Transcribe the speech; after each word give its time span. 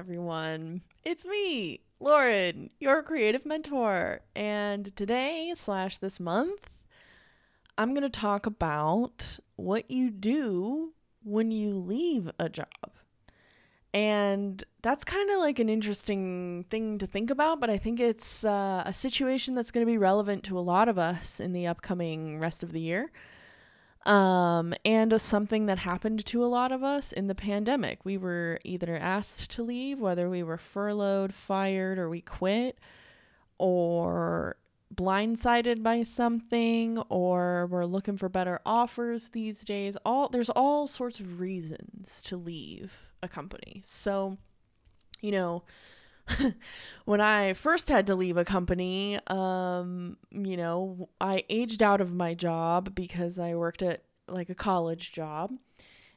everyone. 0.00 0.80
It's 1.04 1.26
me, 1.26 1.80
Lauren, 2.00 2.70
your 2.80 3.02
creative 3.02 3.44
mentor. 3.44 4.22
And 4.34 4.96
today, 4.96 5.52
slash 5.54 5.98
this 5.98 6.18
month, 6.18 6.70
I'm 7.76 7.92
going 7.92 8.00
to 8.00 8.08
talk 8.08 8.46
about 8.46 9.40
what 9.56 9.90
you 9.90 10.08
do 10.08 10.94
when 11.22 11.50
you 11.50 11.74
leave 11.74 12.30
a 12.38 12.48
job. 12.48 12.66
And 13.92 14.64
that's 14.80 15.04
kind 15.04 15.28
of 15.32 15.40
like 15.40 15.58
an 15.58 15.68
interesting 15.68 16.64
thing 16.70 16.96
to 16.96 17.06
think 17.06 17.28
about, 17.28 17.60
but 17.60 17.68
I 17.68 17.76
think 17.76 18.00
it's 18.00 18.42
uh, 18.42 18.82
a 18.86 18.94
situation 18.94 19.54
that's 19.54 19.70
going 19.70 19.84
to 19.84 19.92
be 19.92 19.98
relevant 19.98 20.44
to 20.44 20.58
a 20.58 20.60
lot 20.60 20.88
of 20.88 20.98
us 20.98 21.40
in 21.40 21.52
the 21.52 21.66
upcoming 21.66 22.40
rest 22.40 22.62
of 22.62 22.72
the 22.72 22.80
year 22.80 23.12
um, 24.06 24.74
and 24.84 25.20
something 25.20 25.66
that 25.66 25.78
happened 25.78 26.24
to 26.26 26.44
a 26.44 26.46
lot 26.46 26.72
of 26.72 26.82
us 26.82 27.12
in 27.12 27.26
the 27.26 27.34
pandemic. 27.34 28.04
We 28.04 28.16
were 28.16 28.58
either 28.64 28.96
asked 28.96 29.50
to 29.52 29.62
leave, 29.62 30.00
whether 30.00 30.28
we 30.28 30.42
were 30.42 30.56
furloughed, 30.56 31.34
fired, 31.34 31.98
or 31.98 32.08
we 32.08 32.20
quit, 32.20 32.78
or 33.58 34.56
blindsided 34.94 35.82
by 35.82 36.02
something, 36.02 36.98
or 37.08 37.66
we're 37.66 37.84
looking 37.84 38.16
for 38.16 38.28
better 38.28 38.60
offers 38.64 39.28
these 39.28 39.62
days. 39.62 39.96
All 40.04 40.28
there's 40.28 40.50
all 40.50 40.86
sorts 40.86 41.20
of 41.20 41.38
reasons 41.38 42.22
to 42.22 42.36
leave 42.36 43.12
a 43.22 43.28
company. 43.28 43.82
So, 43.84 44.38
you 45.20 45.30
know, 45.30 45.62
when 47.04 47.20
I 47.20 47.54
first 47.54 47.88
had 47.88 48.06
to 48.06 48.14
leave 48.14 48.36
a 48.36 48.44
company, 48.44 49.18
um, 49.26 50.16
you 50.30 50.56
know, 50.56 51.08
I 51.20 51.44
aged 51.48 51.82
out 51.82 52.00
of 52.00 52.12
my 52.12 52.34
job 52.34 52.94
because 52.94 53.38
I 53.38 53.54
worked 53.54 53.82
at 53.82 54.04
like 54.28 54.50
a 54.50 54.54
college 54.54 55.12
job. 55.12 55.52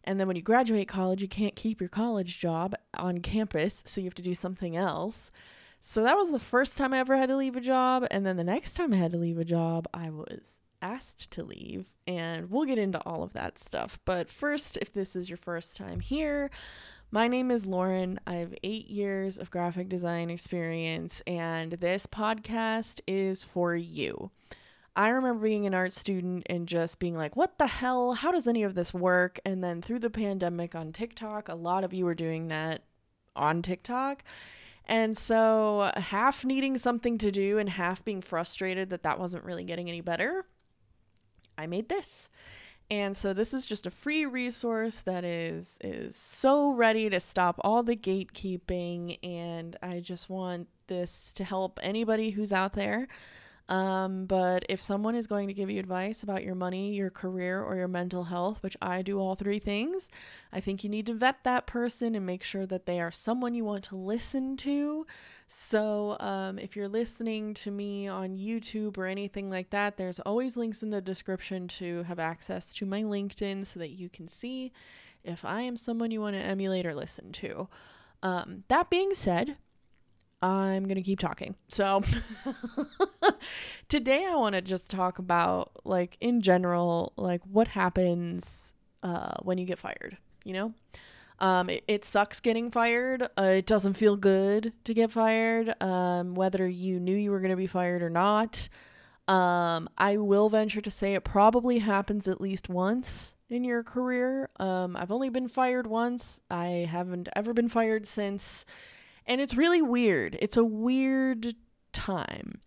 And 0.04 0.20
then 0.20 0.28
when 0.28 0.36
you 0.36 0.42
graduate 0.42 0.88
college, 0.88 1.22
you 1.22 1.28
can't 1.28 1.56
keep 1.56 1.80
your 1.80 1.90
college 1.90 2.40
job 2.40 2.76
on 2.96 3.20
campus, 3.20 3.84
so 3.86 4.02
you 4.02 4.06
have 4.06 4.16
to 4.16 4.22
do 4.22 4.34
something 4.34 4.76
else. 4.76 5.32
So 5.80 6.04
that 6.04 6.18
was 6.18 6.32
the 6.32 6.40
first 6.40 6.78
time 6.78 6.94
I 6.94 7.00
ever 7.00 7.18
had 7.18 7.30
to 7.30 7.36
leave 7.36 7.56
a 7.56 7.62
job. 7.62 8.06
And 8.12 8.26
then 8.26 8.38
the 8.38 8.44
next 8.44 8.74
time 8.74 8.94
I 8.94 8.98
had 8.98 9.12
to 9.12 9.18
leave 9.18 9.38
a 9.38 9.46
job, 9.46 9.88
I 9.94 10.10
was 10.10 10.60
asked 10.84 11.32
to 11.32 11.44
leave. 11.44 11.86
And 12.06 12.52
we'll 12.52 12.66
get 12.66 12.78
into 12.78 13.00
all 13.00 13.24
of 13.24 13.34
that 13.34 13.58
stuff. 13.58 13.98
But 14.06 14.30
first, 14.30 14.78
if 14.78 14.92
this 14.92 15.16
is 15.16 15.30
your 15.30 15.38
first 15.38 15.76
time 15.76 16.02
here, 16.02 16.52
my 17.10 17.28
name 17.28 17.50
is 17.50 17.66
Lauren. 17.66 18.20
I 18.28 18.36
have 18.36 18.54
eight 18.64 18.88
years 18.88 19.40
of 19.40 19.50
graphic 19.50 19.88
design 19.88 20.30
experience, 20.30 21.22
and 21.26 21.74
this 21.74 22.06
podcast 22.06 23.00
is 23.08 23.44
for 23.44 23.76
you. 23.76 24.32
I 24.96 25.10
remember 25.10 25.44
being 25.44 25.66
an 25.66 25.74
art 25.74 25.94
student 25.94 26.46
and 26.50 26.68
just 26.68 27.00
being 27.00 27.16
like, 27.16 27.36
what 27.36 27.58
the 27.58 27.68
hell? 27.68 28.14
How 28.14 28.32
does 28.32 28.48
any 28.48 28.64
of 28.64 28.76
this 28.76 28.94
work? 28.94 29.40
And 29.46 29.64
then 29.64 29.82
through 29.82 30.00
the 30.00 30.10
pandemic 30.10 30.76
on 30.76 30.92
TikTok, 30.92 31.50
a 31.50 31.56
lot 31.56 31.84
of 31.84 31.94
you 31.94 32.06
were 32.06 32.14
doing 32.14 32.50
that 32.50 32.84
on 33.36 33.62
TikTok. 33.62 34.24
And 34.86 35.18
so, 35.18 35.92
half 35.96 36.44
needing 36.44 36.78
something 36.78 37.18
to 37.20 37.32
do 37.32 37.58
and 37.58 37.70
half 37.70 38.04
being 38.04 38.22
frustrated 38.22 38.90
that 38.90 39.04
that 39.04 39.20
wasn't 39.20 39.46
really 39.46 39.64
getting 39.64 39.88
any 39.88 40.02
better, 40.02 40.46
I 41.58 41.68
made 41.68 41.90
this. 41.90 42.30
And 42.92 43.16
so 43.16 43.34
this 43.34 43.54
is 43.54 43.66
just 43.66 43.86
a 43.86 43.90
free 43.90 44.26
resource 44.26 45.00
that 45.02 45.24
is 45.24 45.80
is 45.82 46.16
so 46.16 46.70
ready 46.72 47.10
to 47.10 47.20
stop 47.20 47.60
all 47.64 47.82
the 47.82 47.96
gatekeeping 47.96 49.18
and 49.24 49.76
I 49.82 50.00
just 50.00 50.30
want 50.30 50.68
this 50.88 51.34
to 51.34 51.44
help 51.44 51.80
anybody 51.82 52.32
who's 52.32 52.52
out 52.54 52.74
there. 52.74 53.08
Um, 53.70 54.26
but 54.26 54.66
if 54.68 54.82
someone 54.82 55.16
is 55.16 55.26
going 55.26 55.48
to 55.48 55.54
give 55.54 55.70
you 55.70 55.80
advice 55.80 56.22
about 56.22 56.44
your 56.44 56.56
money, 56.56 56.94
your 56.94 57.10
career, 57.10 57.62
or 57.62 57.76
your 57.76 57.88
mental 57.88 58.26
health, 58.26 58.62
which 58.62 58.76
I 58.82 59.02
do 59.02 59.20
all 59.20 59.36
three 59.36 59.60
things, 59.60 60.10
I 60.52 60.60
think 60.60 60.84
you 60.84 60.90
need 60.90 61.08
to 61.08 61.14
vet 61.14 61.44
that 61.44 61.66
person 61.66 62.14
and 62.14 62.26
make 62.26 62.44
sure 62.44 62.66
that 62.66 62.86
they 62.86 63.00
are 63.00 63.12
someone 63.12 63.56
you 63.56 63.64
want 63.64 63.86
to 63.86 63.96
listen 63.96 64.58
to 64.58 65.06
so, 65.48 66.18
um, 66.20 66.58
if 66.58 66.76
you're 66.76 66.88
listening 66.88 67.54
to 67.56 67.70
me 67.72 68.08
on 68.08 68.38
YouTube 68.38 68.98
or 68.98 69.06
anything 69.06 69.52
like 69.52 69.70
that, 69.72 69.98
there's 69.98 70.20
always 70.20 70.58
links 70.58 70.82
in 70.82 70.90
the 70.90 71.02
description 71.02 71.68
to 71.80 72.04
have 72.04 72.18
access 72.18 72.74
to 72.74 72.88
my 72.88 73.04
LinkedIn 73.04 73.66
so 73.66 73.80
that 73.80 73.92
you 73.92 74.10
can 74.10 74.28
see 74.28 74.72
if 75.24 75.46
I 75.46 75.62
am 75.62 75.78
someone 75.78 76.10
you 76.10 76.22
want 76.22 76.36
to 76.36 76.42
emulate 76.42 76.86
or 76.86 76.96
listen 76.96 77.32
to. 77.34 77.68
Um, 78.22 78.64
that 78.70 78.90
being 78.90 79.14
said, 79.14 79.58
I'm 80.44 80.84
going 80.84 80.96
to 80.96 81.02
keep 81.02 81.20
talking. 81.20 81.56
So, 81.70 82.04
today 83.88 84.26
I 84.30 84.36
want 84.36 84.56
to 84.56 84.62
just 84.62 84.92
talk 84.92 85.18
about, 85.18 85.72
like, 85.86 86.18
in 86.20 86.42
general, 86.42 87.14
like, 87.16 87.42
what 87.50 87.70
happens 87.70 88.74
uh, 89.04 89.36
when 89.42 89.58
you 89.58 89.66
get 89.66 89.80
fired, 89.80 90.18
you 90.44 90.52
know? 90.52 90.74
Um, 91.40 91.70
it, 91.70 91.86
it 91.88 92.06
sucks 92.06 92.42
getting 92.42 92.72
fired. 92.72 93.24
Uh, 93.38 93.54
it 93.56 93.66
doesn't 93.66 93.94
feel 93.94 94.18
good 94.18 94.74
to 94.84 94.94
get 94.94 95.12
fired, 95.12 95.82
um, 95.82 96.36
whether 96.36 96.68
you 96.68 97.00
knew 97.00 97.16
you 97.16 97.32
were 97.32 97.40
going 97.40 97.52
to 97.52 97.58
be 97.58 97.68
fired 97.68 98.04
or 98.04 98.10
not. 98.10 98.68
Um, 99.30 99.88
I 99.98 100.18
will 100.18 100.50
venture 100.50 100.82
to 100.82 100.92
say 100.92 101.14
it 101.14 101.24
probably 101.24 101.80
happens 101.80 102.28
at 102.28 102.42
least 102.42 102.68
once 102.68 103.36
in 103.50 103.64
your 103.64 103.82
career. 103.82 104.50
Um, 104.60 104.98
I've 104.98 105.12
only 105.12 105.30
been 105.30 105.48
fired 105.48 105.88
once. 105.88 106.42
I 106.52 106.88
haven't 106.92 107.30
ever 107.34 107.54
been 107.54 107.70
fired 107.70 108.06
since. 108.06 108.66
And 109.26 109.40
it's 109.42 109.56
really 109.56 109.82
weird. 109.82 110.38
It's 110.40 110.58
a 110.58 110.64
weird 110.64 111.56
time. 111.92 112.62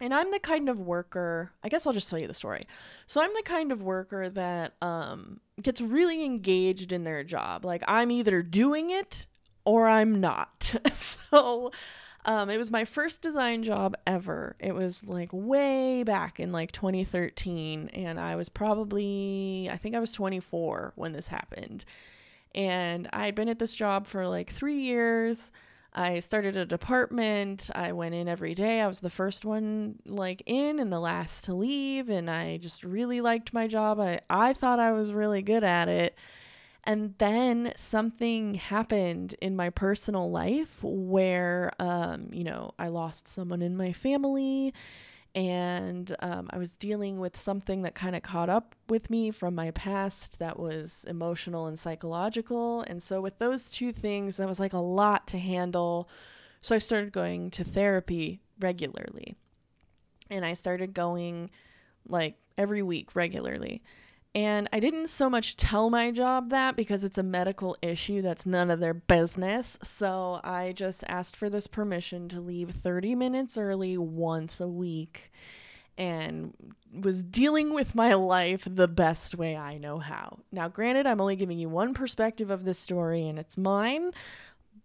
And 0.00 0.12
I'm 0.12 0.32
the 0.32 0.40
kind 0.40 0.68
of 0.68 0.80
worker, 0.80 1.52
I 1.62 1.68
guess 1.68 1.86
I'll 1.86 1.92
just 1.92 2.10
tell 2.10 2.18
you 2.18 2.26
the 2.26 2.34
story. 2.34 2.66
So 3.06 3.22
I'm 3.22 3.32
the 3.34 3.42
kind 3.44 3.70
of 3.70 3.82
worker 3.82 4.28
that 4.30 4.74
um, 4.82 5.40
gets 5.62 5.80
really 5.80 6.24
engaged 6.24 6.92
in 6.92 7.04
their 7.04 7.22
job. 7.22 7.64
Like 7.64 7.84
I'm 7.86 8.10
either 8.10 8.42
doing 8.42 8.90
it 8.90 9.26
or 9.64 9.86
I'm 9.86 10.20
not. 10.20 10.74
so 10.92 11.70
um, 12.24 12.50
it 12.50 12.58
was 12.58 12.70
my 12.70 12.84
first 12.84 13.22
design 13.22 13.62
job 13.62 13.96
ever. 14.06 14.56
It 14.58 14.74
was 14.74 15.04
like 15.06 15.30
way 15.32 16.02
back 16.02 16.38
in 16.38 16.52
like 16.52 16.72
2013. 16.72 17.90
And 17.92 18.18
I 18.18 18.36
was 18.36 18.48
probably, 18.48 19.68
I 19.70 19.76
think 19.76 19.94
I 19.94 20.00
was 20.00 20.12
24 20.12 20.94
when 20.94 21.12
this 21.12 21.28
happened. 21.28 21.84
And 22.54 23.08
I 23.12 23.26
had 23.26 23.34
been 23.34 23.48
at 23.48 23.58
this 23.58 23.72
job 23.72 24.06
for 24.06 24.26
like 24.26 24.50
three 24.50 24.80
years. 24.80 25.50
I 25.94 26.20
started 26.20 26.56
a 26.56 26.64
department. 26.64 27.70
I 27.74 27.92
went 27.92 28.14
in 28.14 28.26
every 28.26 28.54
day. 28.54 28.80
I 28.80 28.86
was 28.86 29.00
the 29.00 29.10
first 29.10 29.44
one 29.44 29.96
like 30.06 30.42
in 30.46 30.78
and 30.78 30.92
the 30.92 31.00
last 31.00 31.44
to 31.44 31.54
leave 31.54 32.08
and 32.08 32.30
I 32.30 32.56
just 32.56 32.82
really 32.82 33.20
liked 33.20 33.52
my 33.52 33.66
job. 33.66 34.00
I 34.00 34.20
I 34.30 34.54
thought 34.54 34.80
I 34.80 34.92
was 34.92 35.12
really 35.12 35.42
good 35.42 35.64
at 35.64 35.88
it. 35.88 36.16
And 36.84 37.14
then 37.18 37.72
something 37.76 38.54
happened 38.54 39.36
in 39.40 39.54
my 39.54 39.70
personal 39.70 40.30
life 40.30 40.82
where 40.82 41.72
um 41.78 42.28
you 42.32 42.44
know, 42.44 42.72
I 42.78 42.88
lost 42.88 43.28
someone 43.28 43.60
in 43.62 43.76
my 43.76 43.92
family 43.92 44.72
and 45.34 46.14
um, 46.20 46.48
I 46.50 46.58
was 46.58 46.72
dealing 46.72 47.18
with 47.18 47.36
something 47.36 47.82
that 47.82 47.94
kind 47.94 48.14
of 48.14 48.22
caught 48.22 48.50
up 48.50 48.74
with 48.88 49.08
me 49.08 49.30
from 49.30 49.54
my 49.54 49.70
past 49.70 50.38
that 50.38 50.58
was 50.58 51.06
emotional 51.08 51.66
and 51.66 51.78
psychological. 51.78 52.82
And 52.82 53.02
so, 53.02 53.20
with 53.20 53.38
those 53.38 53.70
two 53.70 53.92
things, 53.92 54.36
that 54.36 54.48
was 54.48 54.60
like 54.60 54.74
a 54.74 54.78
lot 54.78 55.26
to 55.28 55.38
handle. 55.38 56.08
So, 56.60 56.74
I 56.74 56.78
started 56.78 57.12
going 57.12 57.50
to 57.52 57.64
therapy 57.64 58.40
regularly. 58.60 59.34
And 60.28 60.44
I 60.44 60.52
started 60.52 60.92
going 60.92 61.50
like 62.06 62.36
every 62.58 62.82
week 62.82 63.16
regularly. 63.16 63.82
And 64.34 64.66
I 64.72 64.80
didn't 64.80 65.08
so 65.08 65.28
much 65.28 65.56
tell 65.56 65.90
my 65.90 66.10
job 66.10 66.48
that 66.50 66.74
because 66.74 67.04
it's 67.04 67.18
a 67.18 67.22
medical 67.22 67.76
issue 67.82 68.22
that's 68.22 68.46
none 68.46 68.70
of 68.70 68.80
their 68.80 68.94
business. 68.94 69.78
So 69.82 70.40
I 70.42 70.72
just 70.72 71.04
asked 71.06 71.36
for 71.36 71.50
this 71.50 71.66
permission 71.66 72.28
to 72.28 72.40
leave 72.40 72.70
30 72.70 73.14
minutes 73.14 73.58
early 73.58 73.98
once 73.98 74.58
a 74.58 74.68
week 74.68 75.30
and 75.98 76.54
was 76.90 77.22
dealing 77.22 77.74
with 77.74 77.94
my 77.94 78.14
life 78.14 78.66
the 78.66 78.88
best 78.88 79.34
way 79.34 79.54
I 79.54 79.76
know 79.76 79.98
how. 79.98 80.38
Now, 80.50 80.68
granted, 80.68 81.06
I'm 81.06 81.20
only 81.20 81.36
giving 81.36 81.58
you 81.58 81.68
one 81.68 81.92
perspective 81.92 82.50
of 82.50 82.64
this 82.64 82.78
story 82.78 83.28
and 83.28 83.38
it's 83.38 83.58
mine, 83.58 84.12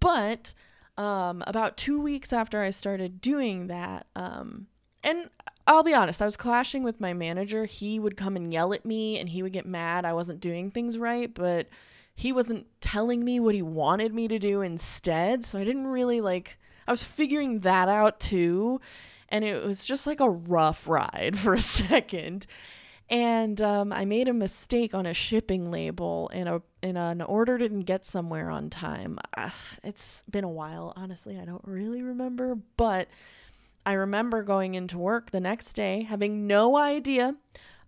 but 0.01 0.53
um, 0.97 1.43
about 1.47 1.77
two 1.77 2.01
weeks 2.01 2.33
after 2.33 2.61
I 2.61 2.71
started 2.71 3.21
doing 3.21 3.67
that, 3.67 4.07
um, 4.15 4.67
and 5.07 5.29
I'll 5.65 5.83
be 5.83 5.93
honest, 5.93 6.21
I 6.21 6.25
was 6.25 6.35
clashing 6.37 6.83
with 6.83 6.99
my 6.99 7.13
manager. 7.13 7.65
He 7.65 7.97
would 7.97 8.17
come 8.17 8.35
and 8.35 8.51
yell 8.51 8.73
at 8.73 8.85
me 8.85 9.17
and 9.17 9.29
he 9.29 9.41
would 9.41 9.53
get 9.53 9.65
mad 9.65 10.03
I 10.03 10.13
wasn't 10.13 10.41
doing 10.41 10.69
things 10.69 10.97
right, 10.97 11.33
but 11.33 11.67
he 12.13 12.33
wasn't 12.33 12.67
telling 12.81 13.23
me 13.23 13.39
what 13.39 13.55
he 13.55 13.61
wanted 13.61 14.13
me 14.13 14.27
to 14.27 14.37
do 14.37 14.61
instead. 14.61 15.45
So 15.45 15.59
I 15.59 15.63
didn't 15.63 15.87
really 15.87 16.19
like, 16.19 16.57
I 16.87 16.91
was 16.91 17.05
figuring 17.05 17.61
that 17.61 17.87
out 17.87 18.19
too. 18.19 18.81
And 19.29 19.45
it 19.45 19.63
was 19.63 19.85
just 19.85 20.07
like 20.07 20.19
a 20.19 20.29
rough 20.29 20.87
ride 20.89 21.39
for 21.39 21.53
a 21.53 21.61
second. 21.61 22.45
And 23.09 23.61
um, 23.61 23.93
I 23.93 24.03
made 24.03 24.27
a 24.27 24.33
mistake 24.33 24.93
on 24.93 25.05
a 25.05 25.13
shipping 25.13 25.71
label, 25.71 26.29
and 26.33 26.49
a 26.49 26.61
and 26.83 26.97
an 26.97 27.21
order 27.21 27.57
didn't 27.57 27.83
get 27.83 28.05
somewhere 28.05 28.49
on 28.49 28.69
time. 28.69 29.17
Ugh, 29.37 29.53
it's 29.81 30.25
been 30.29 30.43
a 30.43 30.49
while, 30.49 30.91
honestly. 30.97 31.39
I 31.39 31.45
don't 31.45 31.63
really 31.63 32.01
remember, 32.01 32.57
but 32.75 33.07
I 33.87 33.93
remember 33.93 34.43
going 34.43 34.75
into 34.75 34.99
work 34.99 35.31
the 35.31 35.39
next 35.39 35.73
day 35.73 36.03
having 36.03 36.45
no 36.45 36.77
idea 36.77 37.35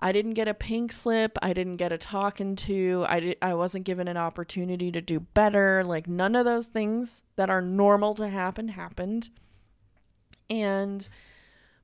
I 0.01 0.11
didn't 0.11 0.33
get 0.33 0.47
a 0.47 0.53
pink 0.53 0.91
slip. 0.91 1.37
I 1.41 1.53
didn't 1.53 1.75
get 1.75 1.91
a 1.91 1.97
talking 1.97 2.55
to. 2.55 3.05
I, 3.07 3.19
di- 3.19 3.35
I 3.41 3.53
wasn't 3.53 3.85
given 3.85 4.07
an 4.07 4.17
opportunity 4.17 4.91
to 4.91 5.01
do 5.01 5.19
better. 5.19 5.83
Like, 5.83 6.07
none 6.07 6.35
of 6.35 6.45
those 6.45 6.67
things 6.67 7.23
that 7.35 7.49
are 7.49 7.61
normal 7.61 8.13
to 8.15 8.29
happen 8.29 8.69
happened. 8.69 9.29
And 10.49 11.07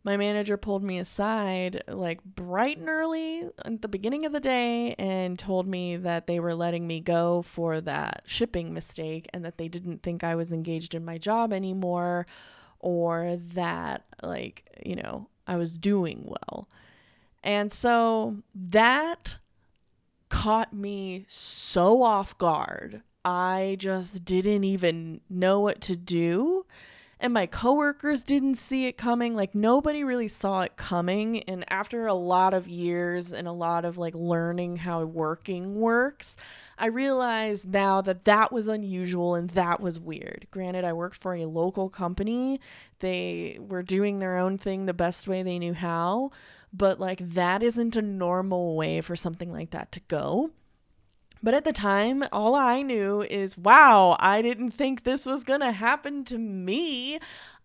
my 0.05 0.15
manager 0.15 0.55
pulled 0.55 0.83
me 0.83 0.97
aside, 0.97 1.83
like, 1.89 2.23
bright 2.23 2.77
and 2.77 2.87
early 2.87 3.49
at 3.65 3.81
the 3.81 3.87
beginning 3.89 4.25
of 4.25 4.31
the 4.31 4.39
day 4.39 4.93
and 4.97 5.37
told 5.37 5.67
me 5.67 5.97
that 5.97 6.25
they 6.25 6.39
were 6.39 6.55
letting 6.55 6.87
me 6.87 7.01
go 7.01 7.41
for 7.41 7.81
that 7.81 8.21
shipping 8.25 8.73
mistake 8.73 9.27
and 9.33 9.43
that 9.43 9.57
they 9.57 9.67
didn't 9.67 10.03
think 10.03 10.23
I 10.23 10.35
was 10.35 10.53
engaged 10.53 10.95
in 10.95 11.03
my 11.03 11.17
job 11.17 11.51
anymore 11.51 12.27
or 12.85 13.37
that, 13.55 14.05
like, 14.21 14.63
you 14.85 14.95
know, 14.95 15.27
I 15.47 15.57
was 15.57 15.75
doing 15.75 16.21
well. 16.23 16.69
And 17.43 17.71
so 17.71 18.37
that 18.53 19.39
caught 20.29 20.71
me 20.71 21.25
so 21.27 22.03
off 22.03 22.37
guard. 22.37 23.01
I 23.25 23.75
just 23.79 24.23
didn't 24.23 24.65
even 24.65 25.21
know 25.27 25.59
what 25.59 25.81
to 25.81 25.95
do. 25.95 26.67
And 27.19 27.33
my 27.33 27.45
coworkers 27.45 28.23
didn't 28.23 28.55
see 28.55 28.87
it 28.87 28.97
coming. 28.97 29.33
Like 29.35 29.55
nobody 29.55 30.03
really 30.03 30.27
saw 30.27 30.61
it 30.61 30.75
coming. 30.75 31.43
And 31.43 31.63
after 31.71 32.07
a 32.07 32.13
lot 32.13 32.53
of 32.53 32.67
years 32.67 33.31
and 33.31 33.47
a 33.47 33.53
lot 33.53 33.85
of 33.85 33.97
like 33.97 34.13
learning 34.15 34.77
how 34.77 35.03
working 35.05 35.75
works, 35.75 36.35
I 36.77 36.87
realized 36.87 37.71
now 37.71 38.01
that 38.01 38.25
that 38.25 38.51
was 38.51 38.67
unusual 38.67 39.35
and 39.35 39.49
that 39.51 39.79
was 39.79 39.99
weird. 39.99 40.47
Granted, 40.51 40.83
I 40.83 40.93
worked 40.93 41.15
for 41.15 41.35
a 41.35 41.45
local 41.45 41.89
company. 41.89 42.59
They 42.99 43.57
were 43.59 43.83
doing 43.83 44.19
their 44.19 44.37
own 44.37 44.57
thing 44.57 44.85
the 44.85 44.93
best 44.93 45.27
way 45.27 45.41
they 45.41 45.59
knew 45.59 45.73
how 45.73 46.31
but 46.77 46.99
like 46.99 47.19
that 47.33 47.63
isn't 47.63 47.95
a 47.95 48.01
normal 48.01 48.75
way 48.75 49.01
for 49.01 49.15
something 49.15 49.51
like 49.51 49.71
that 49.71 49.91
to 49.93 49.99
go. 50.01 50.51
But 51.45 51.53
at 51.53 51.63
the 51.63 51.73
time, 51.73 52.23
all 52.31 52.55
I 52.55 52.81
knew 52.81 53.21
is 53.21 53.55
wow, 53.55 54.17
I 54.19 54.41
didn't 54.41 54.71
think 54.71 55.03
this 55.03 55.27
was 55.27 55.43
going 55.43 55.59
to 55.59 55.71
happen 55.71 56.25
to 56.25 56.39
me. 56.39 57.19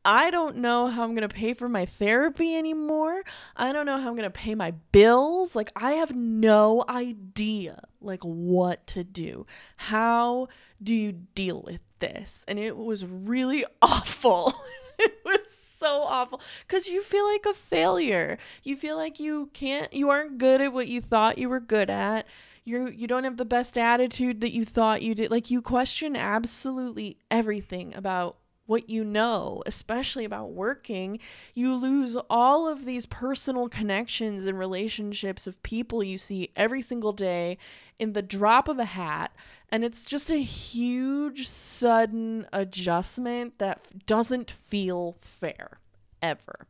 I 0.04 0.30
don't 0.30 0.58
know 0.58 0.88
how 0.88 1.02
I'm 1.02 1.14
going 1.14 1.26
to 1.26 1.34
pay 1.34 1.54
for 1.54 1.66
my 1.66 1.86
therapy 1.86 2.54
anymore. 2.54 3.22
I 3.56 3.72
don't 3.72 3.86
know 3.86 3.96
how 3.96 4.08
I'm 4.08 4.16
going 4.16 4.24
to 4.24 4.30
pay 4.30 4.54
my 4.54 4.72
bills. 4.92 5.56
Like 5.56 5.72
I 5.74 5.92
have 5.92 6.14
no 6.14 6.84
idea 6.90 7.82
like 8.02 8.22
what 8.22 8.86
to 8.88 9.02
do. 9.02 9.46
How 9.78 10.48
do 10.82 10.94
you 10.94 11.12
deal 11.12 11.62
with 11.66 11.80
this? 12.00 12.44
And 12.46 12.58
it 12.58 12.76
was 12.76 13.06
really 13.06 13.64
awful. 13.80 14.52
it 14.98 15.20
was 15.24 15.50
so 15.50 16.02
awful 16.02 16.42
because 16.68 16.86
you 16.86 17.00
feel 17.00 17.26
like 17.26 17.46
a 17.46 17.54
failure. 17.54 18.36
You 18.62 18.76
feel 18.76 18.98
like 18.98 19.18
you 19.18 19.48
can't, 19.54 19.90
you 19.94 20.10
aren't 20.10 20.36
good 20.36 20.60
at 20.60 20.74
what 20.74 20.88
you 20.88 21.00
thought 21.00 21.38
you 21.38 21.48
were 21.48 21.60
good 21.60 21.88
at. 21.88 22.26
You 22.70 22.88
you 22.88 23.08
don't 23.08 23.24
have 23.24 23.36
the 23.36 23.44
best 23.44 23.76
attitude 23.76 24.40
that 24.42 24.52
you 24.52 24.64
thought 24.64 25.02
you 25.02 25.14
did. 25.14 25.30
Like 25.30 25.50
you 25.50 25.60
question 25.60 26.14
absolutely 26.14 27.18
everything 27.30 27.92
about 27.96 28.36
what 28.66 28.88
you 28.88 29.02
know, 29.02 29.64
especially 29.66 30.24
about 30.24 30.52
working, 30.52 31.18
you 31.54 31.74
lose 31.74 32.16
all 32.30 32.68
of 32.68 32.84
these 32.84 33.04
personal 33.04 33.68
connections 33.68 34.46
and 34.46 34.56
relationships 34.56 35.48
of 35.48 35.60
people 35.64 36.04
you 36.04 36.16
see 36.16 36.52
every 36.54 36.80
single 36.80 37.12
day 37.12 37.58
in 37.98 38.12
the 38.12 38.22
drop 38.22 38.68
of 38.68 38.78
a 38.78 38.84
hat. 38.84 39.34
And 39.70 39.84
it's 39.84 40.04
just 40.04 40.30
a 40.30 40.36
huge, 40.36 41.48
sudden 41.48 42.46
adjustment 42.52 43.58
that 43.58 44.06
doesn't 44.06 44.52
feel 44.52 45.16
fair 45.20 45.80
ever. 46.22 46.68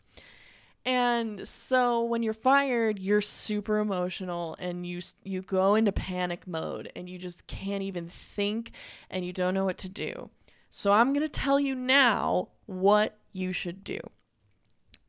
And 0.90 1.46
so 1.46 2.02
when 2.02 2.25
you're 2.25 2.32
fired, 2.32 2.98
you're 2.98 3.20
super 3.20 3.78
emotional 3.78 4.56
and 4.58 4.84
you 4.84 5.00
you 5.22 5.40
go 5.40 5.76
into 5.76 5.92
panic 5.92 6.48
mode 6.48 6.90
and 6.96 7.08
you 7.08 7.16
just 7.16 7.46
can't 7.46 7.84
even 7.84 8.08
think 8.08 8.72
and 9.08 9.25
you 9.25 9.32
don't 9.32 9.54
know 9.54 9.64
what 9.64 9.78
to 9.78 9.88
do. 9.88 10.31
So 10.69 10.90
I'm 10.90 11.12
going 11.12 11.25
to 11.25 11.28
tell 11.28 11.60
you 11.60 11.76
now 11.76 12.48
what 12.66 13.19
you 13.32 13.52
should 13.52 13.84
do. 13.84 14.00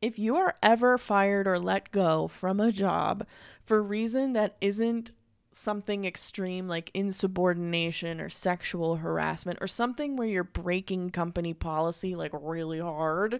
If 0.04 0.20
you 0.20 0.36
are 0.36 0.56
ever 0.62 1.00
fired 1.00 1.48
or 1.48 1.58
let 1.58 1.90
go 1.90 2.28
from 2.28 2.60
a 2.60 2.72
job 2.72 3.26
for 3.66 3.80
a 3.80 3.82
reason 3.82 4.34
that 4.34 4.58
isn't 4.62 5.14
something 5.52 6.06
extreme 6.06 6.68
like 6.68 6.92
insubordination 6.94 8.22
or 8.22 8.30
sexual 8.30 8.98
harassment 8.98 9.58
or 9.62 9.68
something 9.68 10.16
where 10.16 10.28
you're 10.28 10.44
breaking 10.44 11.10
company 11.10 11.56
policy 11.56 12.16
like 12.16 12.34
really 12.40 12.80
hard, 12.80 13.40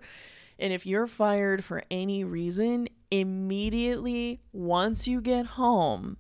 and 0.62 0.72
if 0.72 0.86
you're 0.86 1.08
fired 1.08 1.66
for 1.66 1.82
any 1.92 2.24
reason, 2.24 2.88
immediately 3.10 4.40
once 4.54 5.08
you 5.08 5.20
get 5.20 5.46
home, 5.46 6.18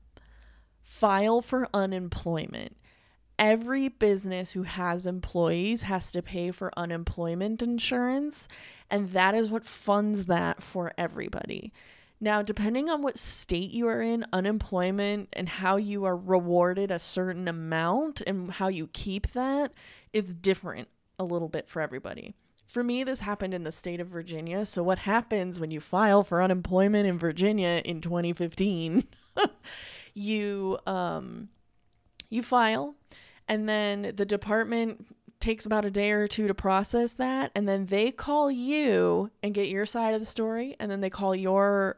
file 0.83 1.41
for 1.41 1.69
unemployment 1.73 2.75
every 3.41 3.89
business 3.89 4.51
who 4.51 4.61
has 4.61 5.07
employees 5.07 5.81
has 5.81 6.11
to 6.11 6.21
pay 6.21 6.51
for 6.51 6.71
unemployment 6.77 7.61
insurance, 7.61 8.47
and 8.89 9.11
that 9.13 9.33
is 9.33 9.49
what 9.49 9.65
funds 9.65 10.27
that 10.27 10.61
for 10.61 10.93
everybody. 10.95 11.73
Now, 12.19 12.43
depending 12.43 12.87
on 12.87 13.01
what 13.01 13.17
state 13.17 13.71
you 13.71 13.87
are 13.87 13.99
in, 13.99 14.27
unemployment 14.31 15.29
and 15.33 15.49
how 15.49 15.77
you 15.77 16.03
are 16.05 16.15
rewarded 16.15 16.91
a 16.91 16.99
certain 16.99 17.47
amount 17.47 18.21
and 18.27 18.51
how 18.51 18.67
you 18.67 18.87
keep 18.93 19.31
that 19.31 19.73
is 20.13 20.35
different 20.35 20.87
a 21.17 21.23
little 21.23 21.49
bit 21.49 21.67
for 21.67 21.81
everybody. 21.81 22.35
For 22.71 22.85
me, 22.85 23.03
this 23.03 23.19
happened 23.19 23.53
in 23.53 23.65
the 23.65 23.71
state 23.71 23.99
of 23.99 24.07
Virginia. 24.07 24.63
So, 24.63 24.81
what 24.81 24.99
happens 24.99 25.59
when 25.59 25.71
you 25.71 25.81
file 25.81 26.23
for 26.23 26.41
unemployment 26.41 27.05
in 27.05 27.17
Virginia 27.17 27.81
in 27.83 27.99
2015? 27.99 29.03
you 30.13 30.79
um, 30.87 31.49
you 32.29 32.41
file, 32.41 32.95
and 33.45 33.67
then 33.67 34.13
the 34.15 34.25
department 34.25 35.05
takes 35.41 35.65
about 35.65 35.83
a 35.83 35.91
day 35.91 36.11
or 36.11 36.29
two 36.29 36.47
to 36.47 36.53
process 36.53 37.13
that 37.13 37.51
and 37.55 37.67
then 37.67 37.87
they 37.87 38.11
call 38.11 38.51
you 38.51 39.31
and 39.41 39.55
get 39.55 39.67
your 39.67 39.87
side 39.87 40.13
of 40.13 40.19
the 40.21 40.25
story 40.25 40.75
and 40.79 40.91
then 40.91 41.01
they 41.01 41.09
call 41.09 41.35
your 41.35 41.97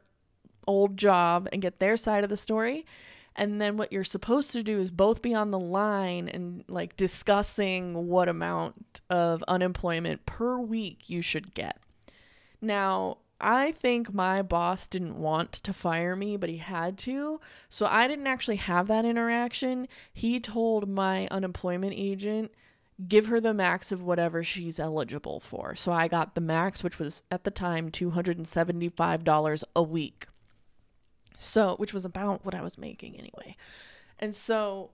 old 0.66 0.96
job 0.96 1.50
and 1.52 1.62
get 1.62 1.78
their 1.80 1.98
side 1.98 2.24
of 2.24 2.30
the 2.30 2.38
story 2.38 2.86
and 3.36 3.60
then 3.60 3.78
what 3.78 3.92
you're 3.92 4.04
supposed 4.04 4.52
to 4.52 4.64
do 4.64 4.80
is 4.80 4.92
both 4.92 5.22
be 5.22 5.34
on 5.34 5.52
the 5.52 5.60
line 5.60 6.28
and 6.30 6.64
like 6.68 6.96
discussing 6.98 8.08
what 8.08 8.30
amount 8.30 9.02
of 9.10 9.44
unemployment 9.48 10.26
per 10.26 10.58
week 10.58 11.10
you 11.10 11.22
should 11.22 11.54
get 11.54 11.78
now 12.62 13.18
I 13.44 13.74
think 13.74 14.14
my 14.14 14.42
boss 14.42 14.88
didn't 14.88 15.18
want 15.20 15.52
to 15.52 15.74
fire 15.74 16.16
me, 16.16 16.38
but 16.38 16.50
he 16.50 16.58
had 16.58 16.98
to. 17.00 17.42
So 17.68 17.86
I 17.88 18.08
didn't 18.08 18.28
actually 18.28 18.56
have 18.56 18.88
that 18.88 19.04
interaction. 19.04 19.90
He 20.14 20.40
told 20.40 20.88
my 20.88 21.28
unemployment 21.30 21.94
agent, 21.94 22.54
give 23.06 23.26
her 23.28 23.42
the 23.42 23.54
max 23.54 23.92
of 23.92 24.02
whatever 24.02 24.44
she's 24.44 24.80
eligible 24.80 25.42
for. 25.42 25.76
So 25.76 25.92
I 25.92 26.08
got 26.08 26.36
the 26.36 26.42
max, 26.42 26.84
which 26.84 27.00
was 27.00 27.22
at 27.30 27.44
the 27.44 27.52
time 27.52 27.92
$275 27.92 29.64
a 29.76 29.84
week. 29.84 30.28
So, 31.44 31.76
which 31.78 31.94
was 31.94 32.06
about 32.06 32.46
what 32.46 32.56
I 32.56 32.62
was 32.62 32.78
making 32.78 33.16
anyway. 33.18 33.56
And 34.20 34.34
so 34.34 34.92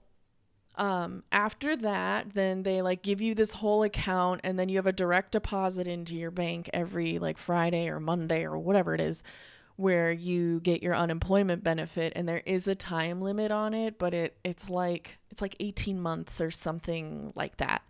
um, 0.76 1.24
after 1.30 1.76
that, 1.76 2.34
then 2.34 2.62
they 2.62 2.80
like 2.80 3.02
give 3.02 3.20
you 3.20 3.34
this 3.34 3.52
whole 3.54 3.82
account, 3.82 4.40
and 4.44 4.58
then 4.58 4.68
you 4.68 4.76
have 4.78 4.86
a 4.86 4.92
direct 4.92 5.32
deposit 5.32 5.86
into 5.86 6.14
your 6.14 6.30
bank 6.30 6.70
every 6.72 7.18
like 7.18 7.38
Friday 7.38 7.88
or 7.88 8.00
Monday 8.00 8.44
or 8.44 8.58
whatever 8.58 8.94
it 8.94 9.00
is, 9.00 9.22
where 9.76 10.10
you 10.10 10.60
get 10.60 10.82
your 10.82 10.94
unemployment 10.94 11.62
benefit. 11.62 12.12
And 12.16 12.28
there 12.28 12.42
is 12.46 12.66
a 12.66 12.74
time 12.74 13.20
limit 13.20 13.50
on 13.50 13.74
it, 13.74 13.98
but 13.98 14.14
it 14.14 14.38
it's 14.44 14.70
like 14.70 15.18
it's 15.30 15.42
like 15.42 15.56
18 15.60 16.00
months 16.00 16.40
or 16.40 16.50
something 16.50 17.32
like 17.36 17.56
that. 17.58 17.82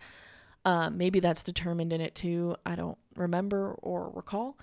Um, 0.64 0.98
maybe 0.98 1.20
that's 1.20 1.42
determined 1.42 1.92
in 1.92 2.00
it 2.00 2.14
too. 2.14 2.56
I 2.66 2.76
don't 2.76 2.98
remember 3.14 3.76
or 3.82 4.10
recall. 4.10 4.58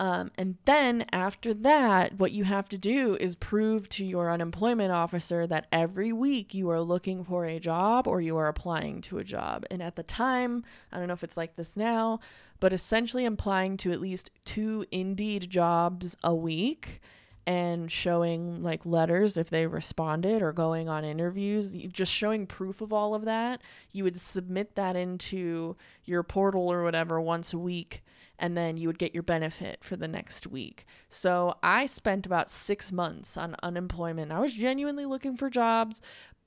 Um, 0.00 0.30
and 0.36 0.56
then 0.64 1.06
after 1.12 1.52
that, 1.52 2.18
what 2.18 2.30
you 2.30 2.44
have 2.44 2.68
to 2.68 2.78
do 2.78 3.16
is 3.16 3.34
prove 3.34 3.88
to 3.90 4.04
your 4.04 4.30
unemployment 4.30 4.92
officer 4.92 5.46
that 5.48 5.66
every 5.72 6.12
week 6.12 6.54
you 6.54 6.70
are 6.70 6.80
looking 6.80 7.24
for 7.24 7.44
a 7.44 7.58
job 7.58 8.06
or 8.06 8.20
you 8.20 8.36
are 8.36 8.46
applying 8.46 9.00
to 9.02 9.18
a 9.18 9.24
job. 9.24 9.64
And 9.70 9.82
at 9.82 9.96
the 9.96 10.04
time, 10.04 10.64
I 10.92 10.98
don't 10.98 11.08
know 11.08 11.14
if 11.14 11.24
it's 11.24 11.36
like 11.36 11.56
this 11.56 11.76
now, 11.76 12.20
but 12.60 12.72
essentially 12.72 13.24
applying 13.24 13.76
to 13.78 13.90
at 13.90 14.00
least 14.00 14.30
two 14.44 14.84
Indeed 14.92 15.50
jobs 15.50 16.16
a 16.22 16.34
week 16.34 17.00
and 17.44 17.90
showing 17.90 18.62
like 18.62 18.86
letters 18.86 19.36
if 19.36 19.50
they 19.50 19.66
responded 19.66 20.42
or 20.42 20.52
going 20.52 20.88
on 20.88 21.04
interviews, 21.04 21.74
just 21.90 22.12
showing 22.12 22.46
proof 22.46 22.80
of 22.80 22.92
all 22.92 23.14
of 23.14 23.24
that. 23.24 23.62
You 23.90 24.04
would 24.04 24.20
submit 24.20 24.76
that 24.76 24.94
into 24.94 25.74
your 26.04 26.22
portal 26.22 26.70
or 26.70 26.84
whatever 26.84 27.20
once 27.20 27.52
a 27.52 27.58
week 27.58 28.04
and 28.38 28.56
then 28.56 28.76
you 28.76 28.88
would 28.88 28.98
get 28.98 29.14
your 29.14 29.22
benefit 29.22 29.82
for 29.82 29.96
the 29.96 30.08
next 30.08 30.46
week. 30.46 30.84
So 31.08 31.56
I 31.62 31.86
spent 31.86 32.26
about 32.26 32.48
six 32.48 32.92
months 32.92 33.36
on 33.36 33.56
unemployment. 33.62 34.32
I 34.32 34.38
was 34.38 34.52
genuinely 34.52 35.06
looking 35.06 35.36
for 35.36 35.50
jobs, 35.50 36.00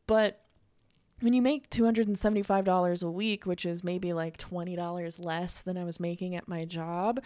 but 0.08 0.42
when 1.20 1.34
you 1.34 1.42
make 1.42 1.70
$275 1.70 3.04
a 3.04 3.12
week, 3.12 3.46
which 3.46 3.66
is 3.66 3.84
maybe 3.84 4.14
like 4.14 4.38
$20 4.38 5.24
less 5.24 5.62
than 5.62 5.78
I 5.78 5.84
was 5.84 6.00
making 6.00 6.36
at 6.36 6.48
my 6.48 6.66
job, 6.66 7.20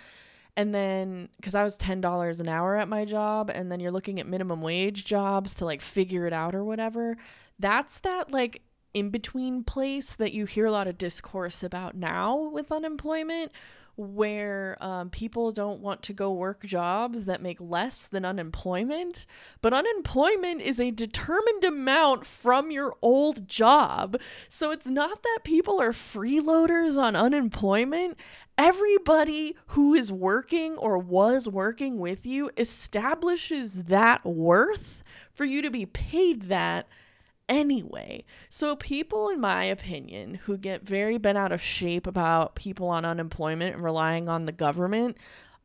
And 0.58 0.74
then, 0.74 1.30
because 1.36 1.54
I 1.54 1.64
was 1.64 1.78
$10 1.78 2.40
an 2.40 2.48
hour 2.48 2.78
at 2.78 2.88
my 2.88 3.04
job, 3.04 3.52
and 3.54 3.72
then 3.72 3.80
you're 3.80 3.92
looking 3.92 4.20
at 4.20 4.28
minimum 4.28 4.62
wage 4.62 5.04
jobs 5.04 5.54
to 5.56 5.66
like 5.66 5.82
figure 5.82 6.26
it 6.26 6.34
out 6.34 6.56
or 6.56 6.64
whatever. 6.64 7.18
That's 7.60 8.00
that 8.00 8.32
like 8.32 8.62
in 8.94 9.10
between 9.10 9.64
place 9.64 10.16
that 10.16 10.32
you 10.32 10.46
hear 10.46 10.66
a 10.66 10.72
lot 10.72 10.88
of 10.88 10.98
discourse 10.98 11.62
about 11.64 11.96
now 11.96 12.38
with 12.38 12.72
unemployment, 12.72 13.52
where 13.96 14.78
um, 14.82 15.10
people 15.10 15.52
don't 15.52 15.80
want 15.80 16.04
to 16.04 16.14
go 16.14 16.32
work 16.32 16.64
jobs 16.66 17.26
that 17.26 17.42
make 17.42 17.60
less 17.62 18.08
than 18.08 18.26
unemployment. 18.26 19.26
But 19.62 19.74
unemployment 19.74 20.62
is 20.62 20.80
a 20.80 20.92
determined 20.92 21.64
amount 21.64 22.26
from 22.26 22.72
your 22.72 22.96
old 23.02 23.48
job. 23.48 24.20
So 24.50 24.72
it's 24.72 24.88
not 24.88 25.24
that 25.24 25.40
people 25.44 25.82
are 25.82 25.92
freeloaders 25.92 27.02
on 27.02 27.16
unemployment. 27.16 28.18
Everybody 28.58 29.56
who 29.68 29.94
is 29.94 30.12
working 30.12 30.78
or 30.78 30.98
was 30.98 31.48
working 31.48 32.00
with 32.00 32.26
you 32.26 32.50
establishes 32.58 33.84
that 33.84 34.26
worth 34.26 35.04
for 35.32 35.46
you 35.46 35.62
to 35.62 35.70
be 35.70 35.86
paid 35.86 36.44
that 36.44 36.88
anyway. 37.50 38.26
So, 38.50 38.76
people, 38.76 39.30
in 39.30 39.40
my 39.40 39.64
opinion, 39.64 40.36
who 40.46 40.58
get 40.58 40.88
very 40.88 41.18
bent 41.18 41.38
out 41.38 41.52
of 41.52 41.62
shape 41.62 42.08
about 42.08 42.56
people 42.56 42.88
on 42.88 43.06
unemployment 43.06 43.76
and 43.76 43.84
relying 43.84 44.30
on 44.30 44.46
the 44.46 44.52
government, 44.52 45.18